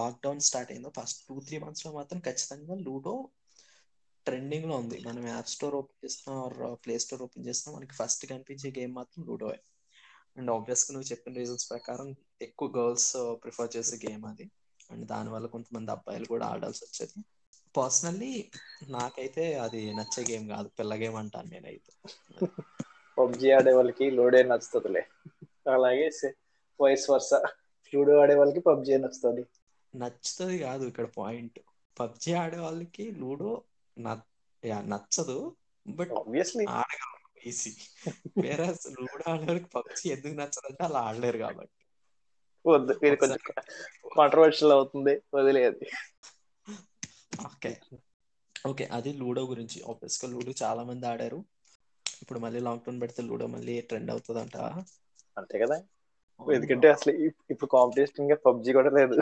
లాక్డౌన్ 0.00 0.42
స్టార్ట్ 0.48 0.72
అయిందో 0.72 0.90
ఫస్ట్ 0.98 1.20
టూ 1.28 1.36
త్రీ 1.46 1.56
మంత్స్లో 1.64 1.90
మాత్రం 1.98 2.18
ఖచ్చితంగా 2.26 2.74
లూడో 2.86 3.14
ట్రెండింగ్లో 4.26 4.74
ఉంది. 4.82 4.98
మనం 5.08 5.22
యాప్ 5.28 5.48
స్టోర్ 5.54 5.74
ఓపెన్ 5.78 6.00
చేసినా 6.04 6.34
ప్లే 6.84 6.94
స్టోర్ 7.04 7.22
ఓపెన్ 7.22 7.46
చేసినా 7.48 7.70
మనకి 7.76 7.94
ఫస్ట్ 8.00 8.24
కనిపించే 8.32 8.68
గేమ్ 8.78 8.92
మాత్రం 9.00 9.22
లూడో 9.30 9.48
అండ్ 10.36 10.50
ఆబ్వియస్గా 10.50 10.92
నువ్వు 10.94 11.08
చెప్పిన 11.10 11.32
రీజన్స్ 11.34 11.66
ప్రకారం 11.70 12.08
ఎక్కువ 12.40 12.68
గర్ల్స్ 12.76 13.10
ప్రిఫర్ 13.42 13.74
చేసే 13.76 13.96
గేమ్ 14.04 14.24
అది. 14.26 14.46
అండ్ 14.90 15.04
దానివల్ల 15.06 15.46
కొంతమంది 15.46 15.90
అబ్బాయిలు 15.90 16.26
కూడా 16.26 16.46
ఆడాల్సి 16.46 16.82
వచ్చేది. 16.86 17.18
పర్సనల్లీ 17.74 18.32
నాకైతే 18.90 19.44
అది 19.58 19.82
నచ్చే 19.94 20.22
గేమ్ 20.30 20.46
కాదు. 20.48 20.68
పిల్ల 20.78 20.94
గేమ్ 21.02 21.16
అంటాను 21.16 21.50
నేనైతే. 21.50 21.92
పబ్జి 23.18 23.48
ఆడే 23.50 23.72
వాళ్ళకి 23.72 24.06
లూడో 24.10 24.40
నచ్చుతుందిలే. 24.42 25.02
అలాగే 25.66 26.06
వయస్ 26.80 27.06
వర్స 27.10 27.32
లూడో 27.92 28.14
ఆడే 28.22 28.34
వాళ్ళకి 28.34 28.60
పబ్జి 28.68 28.98
నచ్చుతుంది? 29.04 29.42
నచ్చుతుంది 29.94 30.56
కాదు 30.58 30.84
ఇక్కడ 30.84 31.06
పాయింట్ 31.16 31.58
పబ్జి 31.96 32.30
ఆడే 32.34 32.58
వాళ్ళకి 32.58 33.04
లూడో 33.20 33.50
నచ్చదు. 34.90 35.38
బట్ 35.86 36.14
ఆబ్వియస్లీ 36.20 36.66
ఆడగలరు 36.74 37.21
ఈజీ. 37.46 37.70
వేరే 38.42 38.66
లూడో 38.66 39.32
ఆడేవాళ్ళకి 39.32 39.64
పబ్జి 39.64 40.08
ఎందుకు 40.08 40.34
నచ్చదంటే 40.34 40.84
అలా 40.84 40.98
ఆడలేరు 40.98 41.38
కాబట్టి. 41.38 41.84
వద్దు 42.66 43.06
ఇది 43.06 43.16
కొంచెం 43.16 43.38
కాంట్రవర్షియల్ 44.16 44.72
అవుతుంది 44.72 45.22
వదిలేదు 45.34 45.80
ఓకే. 47.44 47.76
ఓకే 48.68 48.84
అది 48.84 49.12
లూడో 49.12 49.42
గురించి 49.42 49.82
ఆబ్వియస్గా 49.88 50.30
లూడో 50.30 50.52
చాలా 50.62 50.82
మంది 50.82 51.06
ఆడారు. 51.06 51.44
ఇప్పుడు 52.22 52.38
మళ్ళీ 52.38 52.60
లాక్డౌన్ 52.60 53.00
పెడితే 53.00 53.22
లూడో 53.22 53.46
మళ్ళీ 53.46 53.80
ట్రెండ్ 53.80 54.10
అవుతుందంట. 54.10 54.56
అంతే 55.38 55.58
కదా? 55.58 55.84
ఎందుకంటే 56.54 56.88
అసలు 56.88 57.12
ఇప్- 57.12 57.44
ఇప్పుడు 57.50 57.70
కాంపిటీషన్గా 57.70 58.36
పబ్జి 58.36 58.72
కూడా 58.72 58.90
లేదు. 58.90 59.20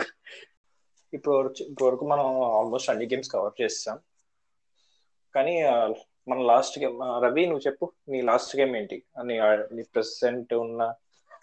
ఇప్పుడు 1.12 1.34
వరకు- 1.34 1.66
ఇప్పుడు 1.66 1.88
వరకు 1.88 2.08
మనం 2.08 2.42
ఆల్మోస్ట్ 2.42 2.90
అన్ని 2.90 3.04
గేమ్స్ 3.04 3.30
కవర్ 3.30 3.62
చేస్తాం 3.62 3.98
కానీ 5.34 5.62
మన 6.28 6.40
లాస్ట్ 6.42 6.78
గేమ్ 6.78 6.98
రవి 7.24 7.42
నువ్వు 7.46 7.64
చెప్పు. 7.66 7.92
నీ 8.08 8.20
లాస్ట్ 8.20 8.56
గేమ్ 8.56 8.76
ఏంటి? 8.76 8.96
నీ 9.24 9.34
నీ 9.76 9.82
ప్రెసెంట్ 9.82 10.54
ఉన్న 10.54 10.82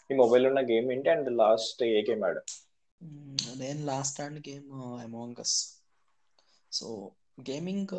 నీ 0.09 0.15
మొబైల్ 0.17 0.45
ఉన్న 0.47 0.61
గేమ్ 0.69 0.91
ఏంటి? 0.91 1.09
అండ్ 1.09 1.29
లాస్ట్ 1.37 1.83
ఏ 1.83 2.01
గేమ్ 2.09 2.23
ఆడు? 2.23 2.41
నేను 3.57 3.85
లాస్ట్ 3.85 4.21
ఆడిన 4.21 4.39
game 4.39 4.69
Among 5.03 5.39
Us 5.39 5.57
so 6.71 6.87
gaming 7.41 7.95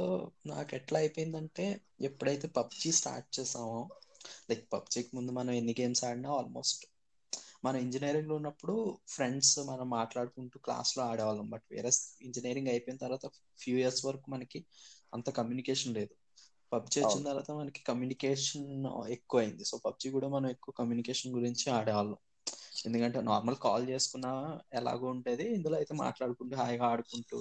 నాకు 0.48 0.74
ఎట్లా 0.74 0.98
అయిపోయిందంటే 0.98 1.64
ఎప్పుడైతే 2.00 2.48
పబ్జి 2.48 2.92
స్టార్ట్ 2.92 3.40
చేసామో 3.40 3.80
లైక్ 4.50 4.64
పబ్జికి 4.72 5.10
ముందు 5.14 5.32
మనం 5.32 5.50
ఎన్ని 5.50 5.74
గేమ్స్ 5.80 6.04
ఆడినా 6.04 6.30
ఆల్మోస్ట్ 6.30 6.84
మనం 7.64 7.78
ఇంజనీరింగ్లో 7.78 8.34
ఉన్నప్పుడు 8.34 8.74
ఫ్రెండ్స్ 9.08 9.58
మనం 9.58 9.90
మాట్లాడుకుంటూ 9.90 10.58
క్లాస్లో 10.58 11.04
ఆడేవాళ్ళం. 11.04 11.50
బట్ 11.50 11.64
వేరే 11.70 11.90
ఇంజనీరింగ్ 12.22 12.68
అయిపోయిన 12.68 12.98
తర్వాత 12.98 13.26
ఫ్యూ 13.58 13.74
ఇయర్స్ 13.78 14.04
వరకు 14.06 14.30
మనకి 14.30 14.58
అంత 15.14 15.30
కమ్యూనికేషన్ 15.30 15.94
లేదు. 15.94 16.14
పబ్జి 16.72 16.96
వచ్చిన. 17.00 17.20
తర్వాత 17.28 17.50
మనకి 17.58 17.80
కమ్యూనికేషన్ 17.84 18.66
ఎక్కువ 19.16 19.40
అయింది 19.40 19.64
సో 19.64 19.76
పబ్జి 19.86 20.08
కూడా 20.16 20.28
మనం 20.28 20.48
ఎక్కువ 20.50 20.72
కమ్యూనికేషన్ 20.80 21.34
గురించి 21.34 21.66
ఆడేవాళ్ళం. 21.70 22.18
ఎందుకంటే 22.86 23.18
నార్మల్ 23.22 23.58
కాల్ 23.64 23.84
చేసుకున్నా 23.88 24.32
ఎలాగో 24.72 25.06
ఉండేది 25.14 25.44
ఇందులో 25.56 25.76
అయితే 25.76 25.94
మాట్లాడుకుంటూ 25.96 26.54
హాయిగా 26.56 26.86
ఆడుకుంటూ 26.88 27.38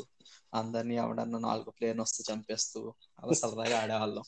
అందరినీ 0.53 0.95
ఎవడన్నా 1.03 1.39
నాలుగు 1.47 1.71
ప్లేయర్ 1.77 2.01
వస్తే 2.01 2.23
చంపేస్తూ 2.29 2.81
అలా 3.19 3.33
సరదాగా 3.41 3.77
ఆడేవాళ్ళం. 3.83 4.25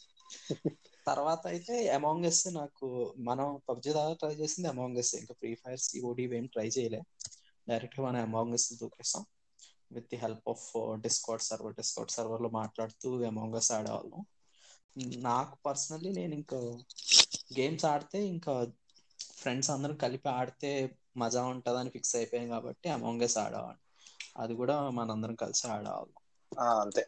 తర్వాత 1.07 1.43
అయితే 1.51 1.75
అమాంగ్ 1.95 2.25
ఎస్ 2.25 2.41
నాకు 2.57 2.87
మనం 3.21 3.47
పబ్జి 3.69 3.91
దాకా 3.93 4.13
ట్రై 4.21 4.33
చేసింది 4.35 4.67
అమాంగ్ 4.67 4.97
ఎస్ 4.97 5.13
ఇంకా 5.15 5.33
ఫ్రీ 5.33 5.51
ఫైర్ 5.61 5.81
సిఓడి 5.85 6.25
ఏం 6.39 6.45
ట్రై 6.55 6.67
చేయలే. 6.77 7.01
డైరెక్ట్గా 7.67 8.03
మనం 8.07 8.19
Among 8.21 8.53
yes 8.53 8.67
దూకేస్తాం 8.81 9.23
with 9.91 10.07
the 10.11 10.17
help 10.17 10.47
of 10.49 10.65
Discord 11.05 11.43
server 11.43 11.75
Discord 11.75 12.15
సర్వర్లో 12.17 12.49
మాట్లాడుతూ 12.59 13.09
అమాంగ్ 13.31 13.57
ఎస్ 13.61 13.71
ఆడేవాళ్ళం. 13.77 14.21
నాకు 14.97 15.57
పర్సనల్లీ 15.65 16.13
నేను 16.13 16.33
ఇంకా 16.33 16.57
గేమ్స్ 17.59 17.85
ఆడితే 17.85 18.27
ఇంకా 18.27 18.67
ఫ్రెండ్స్ 19.37 19.71
అందరం 19.71 19.95
కలిపి 19.95 20.29
ఆడితే 20.29 20.95
మజా 21.17 21.43
ఉంటుందని 21.43 21.89
ఫిక్స్ 21.89 22.15
అయిపోయాం 22.15 22.49
కాబట్టి 22.49 22.89
అమాంగ్ 22.89 23.21
ఎస్ 23.21 23.37
ఆడేవాడిని. 23.37 24.09
అది 24.37 24.53
కూడా 24.53 24.89
మనందరం 24.89 25.35
కలిసి 25.35 25.67
ఆడేవాళ్ళం. 25.67 26.13
ఆ, 26.59 26.81
అంతే. 26.81 27.07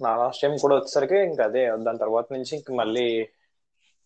నా 0.00 0.16
లాస్ట్ 0.16 0.42
టైం 0.42 0.56
కూడా 0.56 0.76
వచ్చేసరికి 0.76 1.14
ఇంకా 1.14 1.44
అదే 1.44 1.70
దాని 1.70 1.98
తర్వాత 1.98 2.24
నుంచి 2.32 2.56
ఇంక 2.56 2.72
మళ్ళీ 2.72 3.28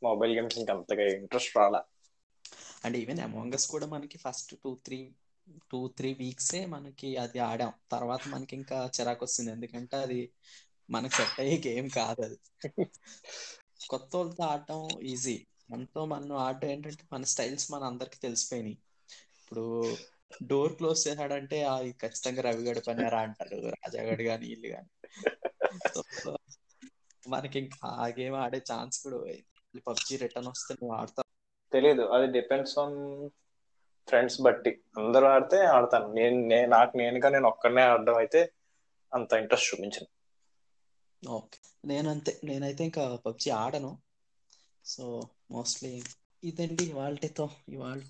మొబైల్ 0.02 0.32
గేమ్స్ 0.32 0.58
ఇంకా 0.58 0.74
అంతగా 0.74 1.06
ఇంట్రెస్ట్ 1.16 1.56
రాలా. 1.56 1.82
అండ్ 2.84 2.96
ఈవెన్ 2.96 3.20
అమాంగ్ 3.20 3.52
అస్ 3.52 3.68
కూడా 3.68 3.86
మనకి 3.86 4.18
first 4.18 4.54
two 4.64 4.78
three 4.84 5.12
two 5.70 5.88
three 5.88 6.14
వీక్సే 6.14 6.66
మనకి 6.66 7.16
అది 7.16 7.38
ఆడాం. 7.38 7.72
తర్వాత 7.92 8.20
మనకి 8.28 8.56
ఇంకా 8.56 8.90
చిరాకు 9.00 9.24
వస్తుంది. 9.24 9.50
ఎందుకంటే 9.50 9.96
అది 9.96 10.32
మనకి 10.92 11.14
సెట్ 11.14 11.38
అయ్యే 11.40 11.56
గేమ్ 11.66 11.88
కాదు 11.90 12.20
అది. 12.22 12.38
కొత్త 13.90 14.10
వాళ్ళతో 14.16 14.42
ఆడటం 14.46 14.80
ఈజీ. 15.12 15.36
మనతో 15.70 16.00
మనం 16.06 16.32
ఆడటం 16.38 16.68
ఏంటంటే 16.68 17.04
మన 17.12 17.24
స్టైల్స్ 17.32 17.66
మన 17.72 17.82
అందరికి 17.84 18.18
తెలిసిపోయినాయి. 18.20 18.76
ఇప్పుడు 19.40 19.64
డోర్ 20.46 20.74
క్లోజ్ 20.74 21.00
చేశాడంటే 21.06 21.58
ఆ 21.64 21.74
ఇది 21.82 21.94
ఖచ్చితంగా 22.02 22.42
రవిగడి 22.42 22.82
పన్నారా 22.82 23.20
అంటారు. 23.26 23.58
రాజాగడి 23.74 24.24
కానీ 24.24 24.46
వీళ్ళు 24.50 24.68
కానీ 24.74 24.90
మనకి 27.26 27.56
ఇంకా 27.62 27.78
ఆ 27.96 28.06
గేమ్ 28.18 28.36
ఆడే 28.36 28.60
ఛాన్స్ 28.70 28.96
కూడా 29.04 29.18
పోయింది. 29.22 29.48
పబ్జి 29.86 30.14
రిటర్న్ 30.22 30.50
వస్తే 30.52 30.72
నువ్వు 30.74 30.94
ఆడతా 30.98 31.22
తెలియదు 31.72 32.04
అది 32.14 32.26
డిపెండ్స్ 32.34 32.74
ఆన్ 32.78 32.96
ఫ్రెండ్స్ 34.08 34.38
బట్టి. 34.42 34.70
అందరూ 35.00 35.26
ఆడితే 35.28 35.58
ఆడతాను. 35.72 36.08
నేను 36.12 36.38
నాకు 36.74 36.92
నేనుగా 36.96 37.28
నేను 37.30 37.48
ఒక్కడనే 37.48 37.84
ఆడడం 37.88 38.16
అయితే 38.22 38.40
అంత 39.12 39.32
ఇంట్రెస్ట్ 39.42 39.70
చూపించను. 39.70 40.08
ఓకే. 41.28 41.58
నేనంతే 41.84 42.40
నేనైతే 42.44 42.84
ఇంకా 42.84 43.16
పబ్జి 43.16 43.50
ఆడను. 43.50 43.98
సో 44.84 45.28
మోస్ట్లీ 45.50 46.02
ఇదండి 46.44 46.84
ఇవాళతో 46.84 47.50
ఇవాళ 47.68 48.02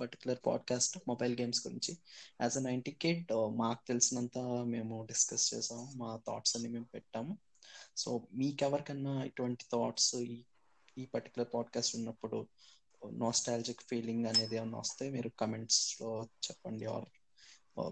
పర్టికులర్ 0.00 0.38
పాడ్కాస్ట్ 0.46 0.98
మొబైల్ 1.08 1.40
గేమ్స్ 1.40 1.66
గురించి. 1.66 1.98
యాజ్ 2.40 2.56
అ 2.56 2.60
నైన్టీ 2.60 2.90
కిడ్ 2.92 3.32
మాకు 3.56 3.86
తెలిసినంత 3.86 4.38
మేము 4.64 5.06
డిస్కస్ 5.06 5.54
చేసాం 5.54 5.98
మా 5.98 6.16
థాట్స్ 6.16 6.56
అన్ని 6.56 6.68
మేము 6.68 6.84
పెట్టాము. 6.84 7.38
సో 7.96 8.26
మీకెవరికన్నా 8.32 9.24
ఇటువంటి 9.24 9.64
థాట్స్ 9.72 10.14
ఈ 10.14 10.44
ఈ 10.98 11.04
పర్టికులర్ 11.06 11.48
పాడ్కాస్ట్ 11.54 11.96
ఉన్నప్పుడు 11.96 12.46
నాస్టాలజిక్ 13.12 13.82
ఫీలింగ్ 13.82 14.26
అనేది 14.26 14.56
ఏమన్నా 14.56 14.78
వస్తే 14.78 15.10
మీరు 15.10 15.28
కమెంట్స్లో 15.28 16.28
చెప్పండి 16.48 16.86
ఆర్ 16.86 17.04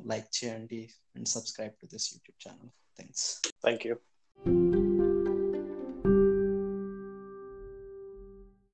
లైక్ 0.06 0.44
చేయండి 0.44 0.90
and 1.16 1.28
subscribe 1.28 1.72
to 1.72 1.86
this 1.86 2.14
YouTube 2.14 2.48
channel. 2.48 2.68
Thanks 2.68 3.42
thank 3.42 3.86
you 3.86 3.96
thank 4.44 4.74
you 4.74 4.87